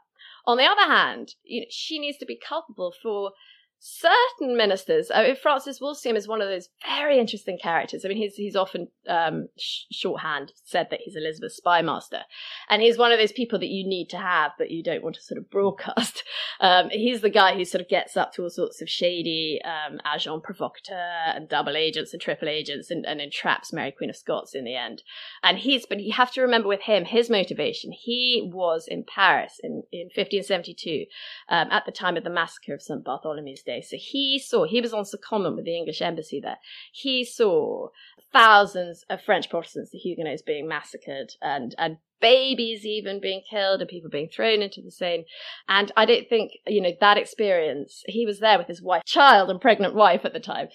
On 0.47 0.57
the 0.57 0.65
other 0.65 0.91
hand, 0.91 1.35
you 1.43 1.61
know, 1.61 1.67
she 1.69 1.99
needs 1.99 2.17
to 2.17 2.25
be 2.25 2.35
culpable 2.35 2.91
for 3.03 3.33
certain 3.79 4.57
ministers. 4.57 5.09
I 5.13 5.23
mean, 5.23 5.35
Francis 5.35 5.79
Walsingham 5.79 6.17
is 6.17 6.27
one 6.27 6.41
of 6.41 6.49
those 6.49 6.69
very 6.85 7.19
interesting 7.19 7.57
characters. 7.61 8.03
I 8.03 8.09
mean, 8.09 8.17
he's 8.17 8.35
he's 8.35 8.55
often 8.55 8.89
um, 9.07 9.47
sh- 9.57 9.85
shorthand 9.91 10.51
said 10.63 10.87
that 10.91 10.99
he's 11.03 11.15
Elizabeth's 11.15 11.55
spy 11.55 11.81
master, 11.81 12.21
and 12.69 12.81
he's 12.81 12.97
one 12.97 13.11
of 13.11 13.19
those 13.19 13.31
people 13.31 13.59
that 13.59 13.69
you 13.69 13.87
need 13.87 14.09
to 14.09 14.17
have, 14.17 14.51
but 14.57 14.69
you 14.69 14.83
don't 14.83 15.03
want 15.03 15.15
to 15.15 15.21
sort 15.21 15.37
of 15.37 15.49
broadcast. 15.49 16.23
Um, 16.61 16.89
he's 16.91 17.21
the 17.21 17.29
guy 17.29 17.55
who 17.55 17.63
sort 17.63 17.81
of 17.81 17.87
gets 17.87 18.17
up 18.17 18.33
to 18.33 18.43
all 18.43 18.49
sorts 18.49 18.81
of 18.81 18.89
shady 18.89 19.61
um, 19.63 19.97
agent 20.13 20.43
provocateur 20.43 20.93
and 20.93 21.47
double 21.47 21.77
agents 21.77 22.11
and 22.11 22.21
triple 22.21 22.49
agents, 22.49 22.91
and, 22.91 23.05
and 23.05 23.21
entraps 23.21 23.71
Mary 23.71 23.93
Queen 23.93 24.09
of 24.09 24.17
Scots 24.17 24.53
in 24.53 24.65
the 24.65 24.75
end. 24.75 25.01
And 25.41 25.57
he's, 25.57 25.85
but 25.85 26.01
you 26.01 26.11
have 26.11 26.33
to 26.33 26.41
remember 26.41 26.67
with 26.67 26.81
him 26.81 27.05
his 27.05 27.29
motivation. 27.29 27.93
He 27.93 28.51
was 28.53 28.87
in 28.89 29.05
Paris 29.05 29.61
in 29.63 29.83
in 29.91 30.07
1572 30.07 31.05
um, 31.47 31.69
at 31.71 31.85
the 31.85 31.91
time 31.91 32.17
of 32.17 32.23
the 32.23 32.29
massacre 32.29 32.73
of 32.73 32.81
St 32.81 33.03
Bartholomew's 33.03 33.63
Day. 33.69 33.81
So 33.81 33.97
he 33.99 34.39
saw, 34.39 34.65
he 34.65 34.81
was 34.81 34.93
on 34.93 35.03
secondment 35.03 35.55
with 35.55 35.65
the 35.65 35.77
English 35.77 36.01
embassy 36.01 36.39
there. 36.41 36.57
He 36.91 37.23
saw 37.23 37.89
thousands 38.31 39.03
of 39.09 39.21
French 39.21 39.49
Protestants, 39.49 39.91
the 39.91 39.97
Huguenots, 39.97 40.41
being 40.41 40.67
massacred 40.67 41.31
and, 41.41 41.75
and 41.77 41.97
babies 42.21 42.85
even 42.85 43.21
being 43.21 43.41
killed 43.49 43.81
and 43.81 43.89
people 43.89 44.09
being 44.09 44.29
thrown 44.29 44.61
into 44.61 44.81
the 44.81 44.91
Seine. 44.91 45.25
And 45.67 45.91
I 45.95 46.05
don't 46.05 46.27
think, 46.27 46.51
you 46.67 46.81
know, 46.81 46.91
that 46.99 47.17
experience, 47.17 48.03
he 48.07 48.25
was 48.25 48.39
there 48.39 48.57
with 48.57 48.67
his 48.67 48.81
wife, 48.81 49.03
child 49.05 49.49
and 49.49 49.61
pregnant 49.61 49.95
wife 49.95 50.25
at 50.25 50.33
the 50.33 50.39
time. 50.39 50.67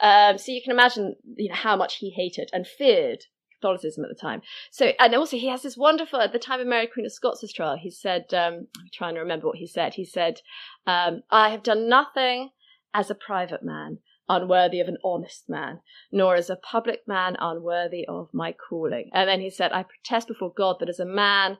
Um, 0.00 0.38
so 0.38 0.52
you 0.52 0.62
can 0.62 0.72
imagine, 0.72 1.16
you 1.36 1.48
know, 1.48 1.56
how 1.56 1.76
much 1.76 1.96
he 1.96 2.10
hated 2.10 2.50
and 2.52 2.66
feared 2.66 3.24
Catholicism 3.62 4.04
at 4.04 4.10
the 4.10 4.20
time. 4.20 4.42
So, 4.70 4.92
and 4.98 5.14
also 5.14 5.36
he 5.36 5.48
has 5.48 5.62
this 5.62 5.76
wonderful, 5.76 6.20
at 6.20 6.32
the 6.32 6.38
time 6.38 6.60
of 6.60 6.66
Mary 6.66 6.86
Queen 6.86 7.06
of 7.06 7.12
Scots' 7.12 7.52
trial, 7.52 7.76
he 7.80 7.90
said, 7.90 8.26
um, 8.34 8.66
I'm 8.78 8.90
trying 8.92 9.14
to 9.14 9.20
remember 9.20 9.46
what 9.46 9.58
he 9.58 9.66
said. 9.66 9.94
He 9.94 10.04
said, 10.04 10.40
um, 10.86 11.22
I 11.30 11.50
have 11.50 11.62
done 11.62 11.88
nothing 11.88 12.50
as 12.94 13.10
a 13.10 13.14
private 13.14 13.62
man 13.62 13.98
unworthy 14.28 14.80
of 14.80 14.88
an 14.88 14.96
honest 15.04 15.44
man, 15.48 15.80
nor 16.10 16.36
as 16.36 16.48
a 16.48 16.56
public 16.56 17.00
man 17.06 17.36
unworthy 17.38 18.06
of 18.06 18.28
my 18.32 18.52
calling. 18.52 19.10
And 19.12 19.28
then 19.28 19.40
he 19.40 19.50
said, 19.50 19.72
I 19.72 19.84
protest 19.84 20.28
before 20.28 20.52
God 20.56 20.76
that 20.80 20.88
as 20.88 21.00
a 21.00 21.04
man 21.04 21.58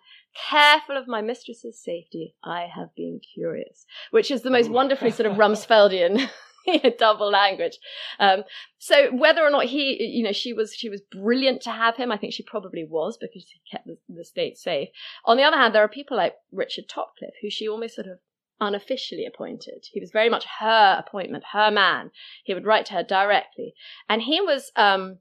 careful 0.49 0.97
of 0.97 1.09
my 1.09 1.21
mistress's 1.21 1.83
safety, 1.83 2.35
I 2.43 2.69
have 2.75 2.95
been 2.95 3.21
curious, 3.35 3.85
which 4.11 4.31
is 4.31 4.43
the 4.43 4.51
most 4.51 4.71
wonderfully 4.71 5.11
sort 5.11 5.31
of 5.31 5.37
Rumsfeldian 5.39 6.31
double 6.99 7.31
language. 7.31 7.79
Um, 8.19 8.45
so 8.79 9.15
whether 9.15 9.43
or 9.43 9.51
not 9.51 9.67
he, 9.67 10.03
you 10.03 10.23
know, 10.23 10.33
she 10.33 10.53
was 10.53 10.75
she 10.75 10.89
was 10.89 11.01
brilliant 11.01 11.63
to 11.63 11.71
have 11.71 11.97
him. 11.97 12.13
I 12.13 12.17
think 12.17 12.33
she 12.33 12.43
probably 12.43 12.85
was 12.85 13.17
because 13.21 13.47
he 13.49 13.61
kept 13.71 13.87
the, 13.87 13.97
the 14.09 14.25
state 14.25 14.59
safe. 14.59 14.89
On 15.25 15.37
the 15.37 15.43
other 15.43 15.57
hand, 15.57 15.75
there 15.75 15.83
are 15.83 15.89
people 15.89 16.17
like 16.17 16.35
Richard 16.53 16.89
Topcliffe 16.89 17.37
who 17.41 17.51
she 17.51 17.69
almost 17.69 17.95
sort 17.95 18.07
of 18.07 18.19
unofficially 18.61 19.27
appointed. 19.27 19.87
He 19.93 20.01
was 20.01 20.11
very 20.13 20.29
much 20.29 20.45
her 20.61 20.97
appointment, 20.99 21.45
her 21.53 21.71
man. 21.71 22.11
He 22.45 22.55
would 22.55 22.67
write 22.67 22.87
to 22.87 22.95
her 22.95 23.03
directly, 23.03 23.75
and 24.09 24.23
he 24.23 24.41
was. 24.41 24.71
Um, 24.77 25.19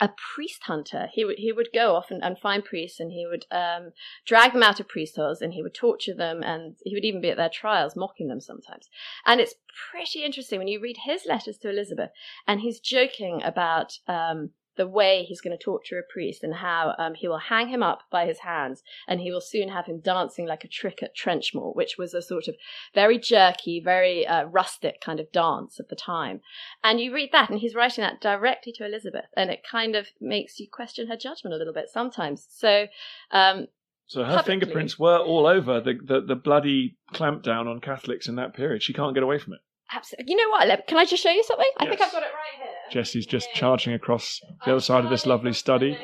a 0.00 0.10
priest 0.34 0.64
hunter. 0.64 1.08
He 1.12 1.24
would 1.24 1.38
he 1.38 1.52
would 1.52 1.68
go 1.72 1.94
off 1.94 2.10
and, 2.10 2.22
and 2.22 2.38
find 2.38 2.64
priests, 2.64 3.00
and 3.00 3.12
he 3.12 3.26
would 3.26 3.46
um, 3.50 3.92
drag 4.24 4.52
them 4.52 4.62
out 4.62 4.80
of 4.80 4.88
priest 4.88 5.16
holes, 5.16 5.40
and 5.40 5.54
he 5.54 5.62
would 5.62 5.74
torture 5.74 6.14
them, 6.14 6.42
and 6.42 6.76
he 6.84 6.94
would 6.94 7.04
even 7.04 7.20
be 7.20 7.30
at 7.30 7.36
their 7.36 7.48
trials, 7.48 7.96
mocking 7.96 8.28
them 8.28 8.40
sometimes. 8.40 8.88
And 9.24 9.40
it's 9.40 9.54
pretty 9.90 10.24
interesting 10.24 10.58
when 10.58 10.68
you 10.68 10.80
read 10.80 10.98
his 11.04 11.22
letters 11.26 11.58
to 11.58 11.70
Elizabeth, 11.70 12.10
and 12.46 12.60
he's 12.60 12.80
joking 12.80 13.42
about 13.42 13.98
um, 14.08 14.50
the 14.76 14.86
way 14.86 15.24
he's 15.24 15.40
going 15.40 15.56
to 15.56 15.62
torture 15.62 15.98
a 15.98 16.12
priest 16.12 16.42
and 16.42 16.54
how 16.54 16.94
um, 16.98 17.14
he 17.14 17.28
will 17.28 17.38
hang 17.38 17.68
him 17.68 17.82
up 17.82 18.02
by 18.10 18.26
his 18.26 18.40
hands 18.40 18.82
and 19.06 19.20
he 19.20 19.30
will 19.30 19.40
soon 19.40 19.68
have 19.68 19.86
him 19.86 20.00
dancing 20.00 20.46
like 20.46 20.64
a 20.64 20.68
trick 20.68 21.02
at 21.02 21.16
Trenchmore, 21.16 21.74
which 21.74 21.96
was 21.98 22.14
a 22.14 22.22
sort 22.22 22.48
of 22.48 22.56
very 22.94 23.18
jerky, 23.18 23.80
very 23.80 24.26
uh, 24.26 24.44
rustic 24.44 25.00
kind 25.00 25.20
of 25.20 25.30
dance 25.32 25.78
of 25.78 25.88
the 25.88 25.96
time. 25.96 26.40
And 26.82 27.00
you 27.00 27.14
read 27.14 27.30
that, 27.32 27.50
and 27.50 27.60
he's 27.60 27.74
writing 27.74 28.02
that 28.02 28.20
directly 28.20 28.72
to 28.72 28.86
Elizabeth, 28.86 29.26
and 29.36 29.50
it 29.50 29.62
kind 29.68 29.94
of 29.94 30.08
makes 30.20 30.58
you 30.58 30.66
question 30.70 31.08
her 31.08 31.16
judgment 31.16 31.54
a 31.54 31.56
little 31.56 31.74
bit 31.74 31.88
sometimes. 31.92 32.46
So, 32.50 32.86
um, 33.30 33.66
so 34.06 34.22
her 34.22 34.36
publicly, 34.36 34.52
fingerprints 34.52 34.98
were 34.98 35.18
all 35.18 35.46
over 35.46 35.80
the, 35.80 35.94
the, 36.02 36.20
the 36.20 36.34
bloody 36.34 36.96
clampdown 37.12 37.66
on 37.66 37.80
Catholics 37.80 38.28
in 38.28 38.36
that 38.36 38.54
period. 38.54 38.82
She 38.82 38.92
can't 38.92 39.14
get 39.14 39.22
away 39.22 39.38
from 39.38 39.54
it. 39.54 39.60
Absolutely. 39.92 40.32
You 40.32 40.36
know 40.36 40.50
what? 40.50 40.86
Can 40.86 40.98
I 40.98 41.04
just 41.04 41.22
show 41.22 41.30
you 41.30 41.44
something? 41.44 41.70
I 41.78 41.86
think 41.86 42.00
I've 42.00 42.12
got 42.12 42.22
it 42.22 42.26
right 42.26 42.62
here. 42.62 42.73
Jessie's 42.90 43.26
just 43.26 43.48
charging 43.54 43.92
across 43.92 44.40
the 44.64 44.72
other 44.72 44.80
side 44.80 45.04
of 45.04 45.10
this 45.10 45.26
lovely 45.26 45.52
study. 45.52 45.98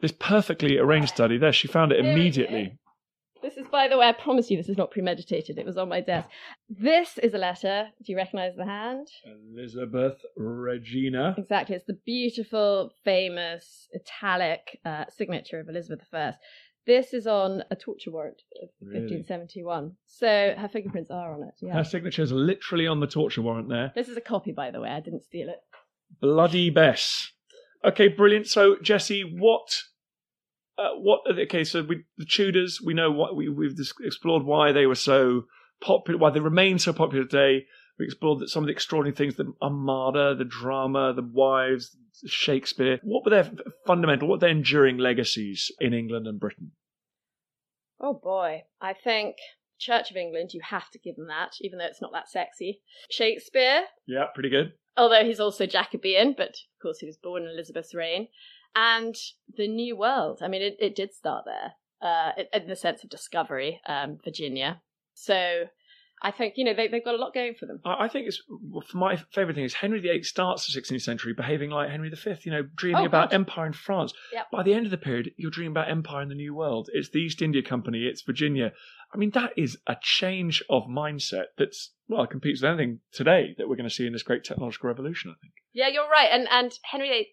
This 0.00 0.12
perfectly 0.12 0.78
arranged 0.78 1.10
study. 1.10 1.38
There, 1.38 1.52
she 1.52 1.68
found 1.68 1.92
it 1.92 2.04
immediately. 2.04 2.78
This 3.42 3.56
is, 3.56 3.66
by 3.72 3.88
the 3.88 3.96
way, 3.96 4.06
I 4.06 4.12
promise 4.12 4.50
you, 4.50 4.56
this 4.56 4.68
is 4.68 4.76
not 4.76 4.90
premeditated. 4.90 5.58
It 5.58 5.64
was 5.64 5.78
on 5.78 5.88
my 5.88 6.00
desk. 6.00 6.28
This 6.68 7.16
is 7.18 7.32
a 7.32 7.38
letter. 7.38 7.88
Do 8.04 8.12
you 8.12 8.16
recognise 8.16 8.54
the 8.54 8.66
hand? 8.66 9.08
Elizabeth 9.54 10.20
Regina. 10.36 11.34
Exactly. 11.38 11.74
It's 11.74 11.86
the 11.86 11.98
beautiful, 12.04 12.92
famous 13.04 13.88
italic 13.94 14.78
uh, 14.84 15.04
signature 15.08 15.58
of 15.58 15.68
Elizabeth 15.68 16.06
I. 16.12 16.34
This 16.86 17.12
is 17.12 17.26
on 17.26 17.62
a 17.70 17.76
torture 17.76 18.10
warrant 18.10 18.42
of 18.62 18.68
really? 18.80 19.00
1571. 19.00 19.92
So 20.06 20.54
her 20.58 20.68
fingerprints 20.68 21.10
are 21.10 21.34
on 21.34 21.42
it. 21.42 21.54
Yeah. 21.60 21.74
Her 21.74 21.84
signature 21.84 22.22
is 22.22 22.32
literally 22.32 22.86
on 22.86 23.00
the 23.00 23.06
torture 23.06 23.42
warrant 23.42 23.68
there. 23.68 23.92
This 23.94 24.08
is 24.08 24.16
a 24.16 24.20
copy, 24.20 24.52
by 24.52 24.70
the 24.70 24.80
way. 24.80 24.88
I 24.88 25.00
didn't 25.00 25.24
steal 25.24 25.48
it. 25.48 25.60
Bloody 26.20 26.70
Bess. 26.70 27.32
Okay, 27.84 28.08
brilliant. 28.08 28.46
So 28.46 28.76
Jessie, 28.82 29.22
what? 29.22 29.82
Uh, 30.78 30.94
what? 30.96 31.20
Okay, 31.30 31.64
so 31.64 31.82
we, 31.82 32.04
the 32.16 32.24
Tudors. 32.24 32.80
We 32.84 32.94
know 32.94 33.10
what 33.10 33.36
we, 33.36 33.48
we've 33.48 33.78
explored 34.02 34.44
why 34.44 34.72
they 34.72 34.86
were 34.86 34.94
so 34.94 35.44
popular, 35.80 36.18
why 36.18 36.30
they 36.30 36.40
remain 36.40 36.78
so 36.78 36.92
popular 36.92 37.24
today. 37.24 37.66
We 37.98 38.06
explored 38.06 38.40
that 38.40 38.48
some 38.48 38.62
of 38.62 38.66
the 38.66 38.72
extraordinary 38.72 39.14
things: 39.14 39.36
the 39.36 39.52
Armada, 39.62 40.34
the 40.34 40.44
drama, 40.44 41.12
the 41.14 41.28
wives, 41.32 41.96
Shakespeare. 42.26 42.98
What 43.02 43.24
were 43.24 43.30
their 43.30 43.50
fundamental, 43.86 44.28
what 44.28 44.36
were 44.36 44.40
their 44.40 44.50
enduring 44.50 44.98
legacies 44.98 45.70
in 45.80 45.94
England 45.94 46.26
and 46.26 46.40
Britain? 46.40 46.72
Oh 48.00 48.14
boy, 48.14 48.62
I 48.80 48.94
think 48.94 49.36
Church 49.78 50.10
of 50.10 50.16
England, 50.16 50.50
you 50.52 50.60
have 50.62 50.90
to 50.90 50.98
give 50.98 51.16
them 51.16 51.28
that, 51.28 51.52
even 51.60 51.78
though 51.78 51.86
it's 51.86 52.02
not 52.02 52.12
that 52.12 52.28
sexy. 52.28 52.80
Shakespeare. 53.10 53.82
Yeah, 54.06 54.24
pretty 54.34 54.50
good. 54.50 54.72
Although 54.96 55.24
he's 55.24 55.40
also 55.40 55.66
Jacobean, 55.66 56.34
but 56.36 56.48
of 56.48 56.82
course 56.82 56.98
he 56.98 57.06
was 57.06 57.16
born 57.16 57.44
in 57.44 57.50
Elizabeth's 57.50 57.94
reign. 57.94 58.28
And 58.74 59.16
the 59.56 59.66
New 59.66 59.96
World. 59.96 60.40
I 60.42 60.48
mean, 60.48 60.62
it, 60.62 60.76
it 60.78 60.94
did 60.94 61.12
start 61.12 61.44
there, 61.44 61.72
uh, 62.00 62.32
in 62.52 62.68
the 62.68 62.76
sense 62.76 63.02
of 63.02 63.10
discovery, 63.10 63.80
um, 63.86 64.18
Virginia. 64.22 64.82
So 65.14 65.64
I 66.22 66.30
think 66.30 66.54
you 66.56 66.64
know 66.64 66.74
they, 66.74 66.88
have 66.88 67.04
got 67.04 67.14
a 67.14 67.18
lot 67.18 67.32
going 67.32 67.54
for 67.58 67.66
them. 67.66 67.80
I 67.84 68.08
think 68.08 68.26
it's 68.26 68.42
my 68.92 69.16
favourite 69.32 69.54
thing 69.54 69.64
is 69.64 69.74
Henry 69.74 70.00
VIII 70.00 70.22
starts 70.22 70.66
the 70.66 70.80
16th 70.80 71.00
century 71.00 71.32
behaving 71.32 71.70
like 71.70 71.90
Henry 71.90 72.10
V. 72.10 72.34
You 72.42 72.52
know, 72.52 72.62
dreaming 72.74 73.02
oh, 73.02 73.06
about 73.06 73.30
God. 73.30 73.36
empire 73.36 73.66
in 73.66 73.72
France. 73.72 74.12
Yep. 74.32 74.50
By 74.52 74.62
the 74.62 74.74
end 74.74 74.84
of 74.84 74.90
the 74.90 74.98
period, 74.98 75.32
you're 75.36 75.50
dreaming 75.50 75.72
about 75.72 75.90
empire 75.90 76.22
in 76.22 76.28
the 76.28 76.34
New 76.34 76.54
World. 76.54 76.90
It's 76.92 77.08
the 77.08 77.20
East 77.20 77.40
India 77.40 77.62
Company. 77.62 78.00
It's 78.00 78.22
Virginia. 78.22 78.72
I 79.12 79.16
mean, 79.16 79.30
that 79.30 79.52
is 79.56 79.78
a 79.86 79.96
change 80.00 80.62
of 80.68 80.84
mindset 80.84 81.46
that's 81.56 81.92
well 82.08 82.26
competes 82.26 82.60
with 82.60 82.68
anything 82.68 83.00
today 83.12 83.54
that 83.56 83.68
we're 83.68 83.76
going 83.76 83.88
to 83.88 83.94
see 83.94 84.06
in 84.06 84.12
this 84.12 84.22
great 84.22 84.44
technological 84.44 84.88
revolution. 84.88 85.30
I 85.30 85.40
think. 85.40 85.54
Yeah, 85.72 85.88
you're 85.88 86.08
right. 86.08 86.28
And 86.30 86.48
and 86.50 86.72
Henry 86.84 87.08
VIII 87.08 87.28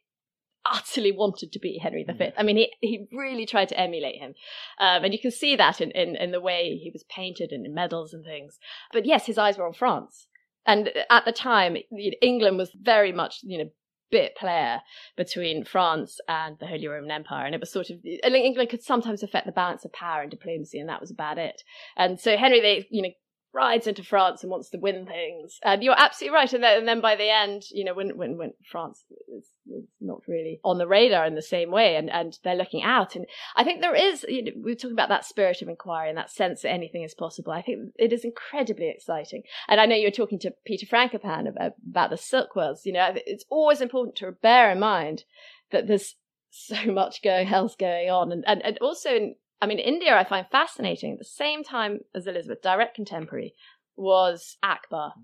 utterly 0.71 1.11
wanted 1.11 1.51
to 1.51 1.59
be 1.59 1.79
Henry 1.81 2.03
V. 2.03 2.13
Mm. 2.13 2.33
I 2.37 2.43
mean, 2.43 2.57
he, 2.57 2.73
he 2.81 3.07
really 3.11 3.45
tried 3.45 3.69
to 3.69 3.79
emulate 3.79 4.17
him. 4.17 4.33
Um, 4.79 5.03
and 5.03 5.13
you 5.13 5.19
can 5.19 5.31
see 5.31 5.55
that 5.55 5.81
in, 5.81 5.91
in, 5.91 6.15
in 6.15 6.31
the 6.31 6.41
way 6.41 6.79
he 6.81 6.91
was 6.91 7.03
painted 7.03 7.51
and 7.51 7.65
in 7.65 7.73
medals 7.73 8.13
and 8.13 8.23
things. 8.23 8.59
But 8.93 9.05
yes, 9.05 9.25
his 9.25 9.37
eyes 9.37 9.57
were 9.57 9.67
on 9.67 9.73
France. 9.73 10.27
And 10.65 10.91
at 11.09 11.25
the 11.25 11.31
time, 11.31 11.77
England 12.21 12.57
was 12.57 12.71
very 12.79 13.11
much, 13.11 13.39
you 13.43 13.57
know, 13.57 13.69
bit 14.09 14.35
player 14.35 14.81
between 15.15 15.65
France 15.65 16.19
and 16.27 16.57
the 16.59 16.67
Holy 16.67 16.87
Roman 16.87 17.11
Empire. 17.11 17.45
And 17.45 17.55
it 17.55 17.61
was 17.61 17.71
sort 17.71 17.89
of, 17.89 17.97
England 18.05 18.69
could 18.69 18.83
sometimes 18.83 19.23
affect 19.23 19.45
the 19.45 19.51
balance 19.51 19.85
of 19.85 19.93
power 19.93 20.21
and 20.21 20.31
diplomacy, 20.31 20.79
and 20.79 20.89
that 20.89 21.01
was 21.01 21.11
about 21.11 21.37
it. 21.37 21.61
And 21.95 22.19
so 22.19 22.37
Henry, 22.37 22.61
they, 22.61 22.87
you 22.89 23.01
know, 23.01 23.09
rides 23.53 23.87
into 23.87 24.03
France 24.03 24.43
and 24.43 24.51
wants 24.51 24.69
to 24.69 24.77
win 24.77 25.05
things. 25.05 25.59
And 25.63 25.83
you're 25.83 25.95
absolutely 25.97 26.35
right. 26.35 26.53
And 26.53 26.63
then, 26.63 26.79
and 26.79 26.87
then 26.87 27.01
by 27.01 27.15
the 27.15 27.29
end, 27.29 27.63
you 27.71 27.83
know, 27.83 27.93
when, 27.93 28.17
when, 28.17 28.37
when 28.37 28.53
France 28.69 29.03
is, 29.27 29.45
is, 29.67 29.83
not 29.99 30.21
really 30.27 30.59
on 30.63 30.77
the 30.77 30.87
radar 30.87 31.25
in 31.25 31.35
the 31.35 31.41
same 31.41 31.71
way 31.71 31.95
and, 31.95 32.09
and 32.09 32.37
they're 32.43 32.55
looking 32.55 32.83
out. 32.83 33.15
And 33.15 33.25
I 33.55 33.63
think 33.63 33.81
there 33.81 33.95
is, 33.95 34.25
you 34.29 34.43
know, 34.43 34.51
we 34.63 34.71
are 34.71 34.75
talking 34.75 34.93
about 34.93 35.09
that 35.09 35.25
spirit 35.25 35.61
of 35.61 35.67
inquiry 35.67 36.09
and 36.09 36.17
that 36.17 36.31
sense 36.31 36.61
that 36.61 36.71
anything 36.71 37.03
is 37.03 37.15
possible. 37.15 37.51
I 37.51 37.61
think 37.61 37.93
it 37.97 38.13
is 38.13 38.23
incredibly 38.23 38.89
exciting. 38.89 39.43
And 39.67 39.81
I 39.81 39.85
know 39.85 39.95
you're 39.95 40.11
talking 40.11 40.39
to 40.39 40.53
Peter 40.65 40.85
Frankopan 40.85 41.49
about, 41.49 41.73
about 41.89 42.09
the 42.09 42.17
silk 42.17 42.55
roads. 42.55 42.85
You 42.85 42.93
know, 42.93 43.11
it's 43.15 43.45
always 43.49 43.81
important 43.81 44.15
to 44.17 44.31
bear 44.31 44.71
in 44.71 44.79
mind 44.79 45.23
that 45.71 45.87
there's 45.87 46.15
so 46.49 46.91
much 46.91 47.21
going 47.21 47.47
else 47.47 47.75
going 47.75 48.09
on 48.09 48.31
and, 48.31 48.43
and, 48.47 48.63
and 48.63 48.77
also 48.79 49.09
in 49.09 49.35
I 49.61 49.65
mean, 49.65 49.79
India 49.79 50.15
I 50.15 50.23
find 50.23 50.45
fascinating. 50.51 51.13
At 51.13 51.19
the 51.19 51.25
same 51.25 51.63
time 51.63 51.99
as 52.13 52.27
Elizabeth, 52.27 52.61
direct 52.61 52.95
contemporary 52.95 53.53
was 53.95 54.57
Akbar. 54.61 55.13
Mm. 55.17 55.23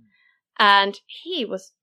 And 0.59 0.99
he 1.05 1.45
was 1.45 1.73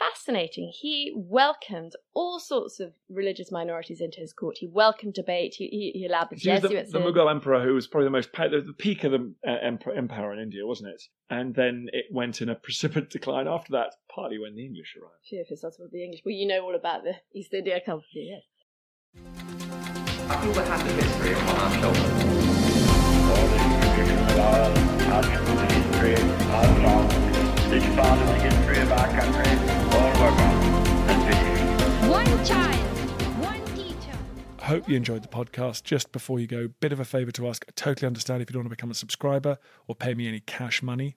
fascinating. 0.00 0.72
He 0.74 1.12
welcomed 1.14 1.92
all 2.14 2.40
sorts 2.40 2.80
of 2.80 2.92
religious 3.08 3.52
minorities 3.52 4.00
into 4.00 4.18
his 4.18 4.32
court. 4.32 4.56
He 4.58 4.66
welcomed 4.66 5.14
debate. 5.14 5.54
He, 5.56 5.66
he, 5.66 6.00
he 6.00 6.06
allowed 6.06 6.30
the 6.30 6.36
he 6.36 6.42
Jesuits. 6.42 6.90
The, 6.90 6.98
the 6.98 7.04
Mughal 7.04 7.30
emperor, 7.30 7.62
who 7.62 7.74
was 7.74 7.86
probably 7.86 8.06
the 8.06 8.10
most 8.10 8.32
the 8.32 8.74
peak 8.78 9.04
of 9.04 9.12
the 9.12 9.32
uh, 9.46 9.92
empire 9.94 10.32
in 10.32 10.40
India, 10.40 10.66
wasn't 10.66 10.90
it? 10.90 11.02
And 11.28 11.54
then 11.54 11.88
it 11.92 12.06
went 12.10 12.40
in 12.40 12.48
a 12.48 12.54
precipitous 12.54 13.08
decline 13.12 13.46
after 13.46 13.72
that, 13.72 13.94
partly 14.12 14.38
when 14.38 14.54
the 14.54 14.64
English 14.64 14.96
arrived. 15.00 15.48
For 15.48 15.84
of 15.84 15.90
the 15.90 16.02
English. 16.02 16.22
Well, 16.24 16.34
you 16.34 16.48
know 16.48 16.64
all 16.64 16.74
about 16.74 17.04
the 17.04 17.14
East 17.34 17.52
India 17.52 17.80
Company, 17.84 18.40
yes. 19.14 19.99
I 20.30 20.36
feel 20.40 20.52
the 20.52 20.64
happy 20.64 20.92
history 20.92 21.32
upon 21.32 21.56
our 21.58 21.72
shoulders. 21.74 22.40
One 32.08 32.44
child, 32.44 32.76
one 33.40 33.64
teacher. 33.74 34.16
Hope 34.60 34.88
you 34.88 34.96
enjoyed 34.96 35.22
the 35.24 35.28
podcast. 35.28 35.82
Just 35.82 36.12
before 36.12 36.38
you 36.38 36.46
go, 36.46 36.68
bit 36.78 36.92
of 36.92 37.00
a 37.00 37.04
favour 37.04 37.32
to 37.32 37.48
ask. 37.48 37.64
I 37.68 37.72
totally 37.74 38.06
understand 38.06 38.40
if 38.40 38.50
you 38.50 38.52
don't 38.54 38.62
want 38.62 38.70
to 38.70 38.76
become 38.76 38.92
a 38.92 38.94
subscriber 38.94 39.58
or 39.88 39.96
pay 39.96 40.14
me 40.14 40.28
any 40.28 40.38
cash 40.38 40.80
money 40.80 41.16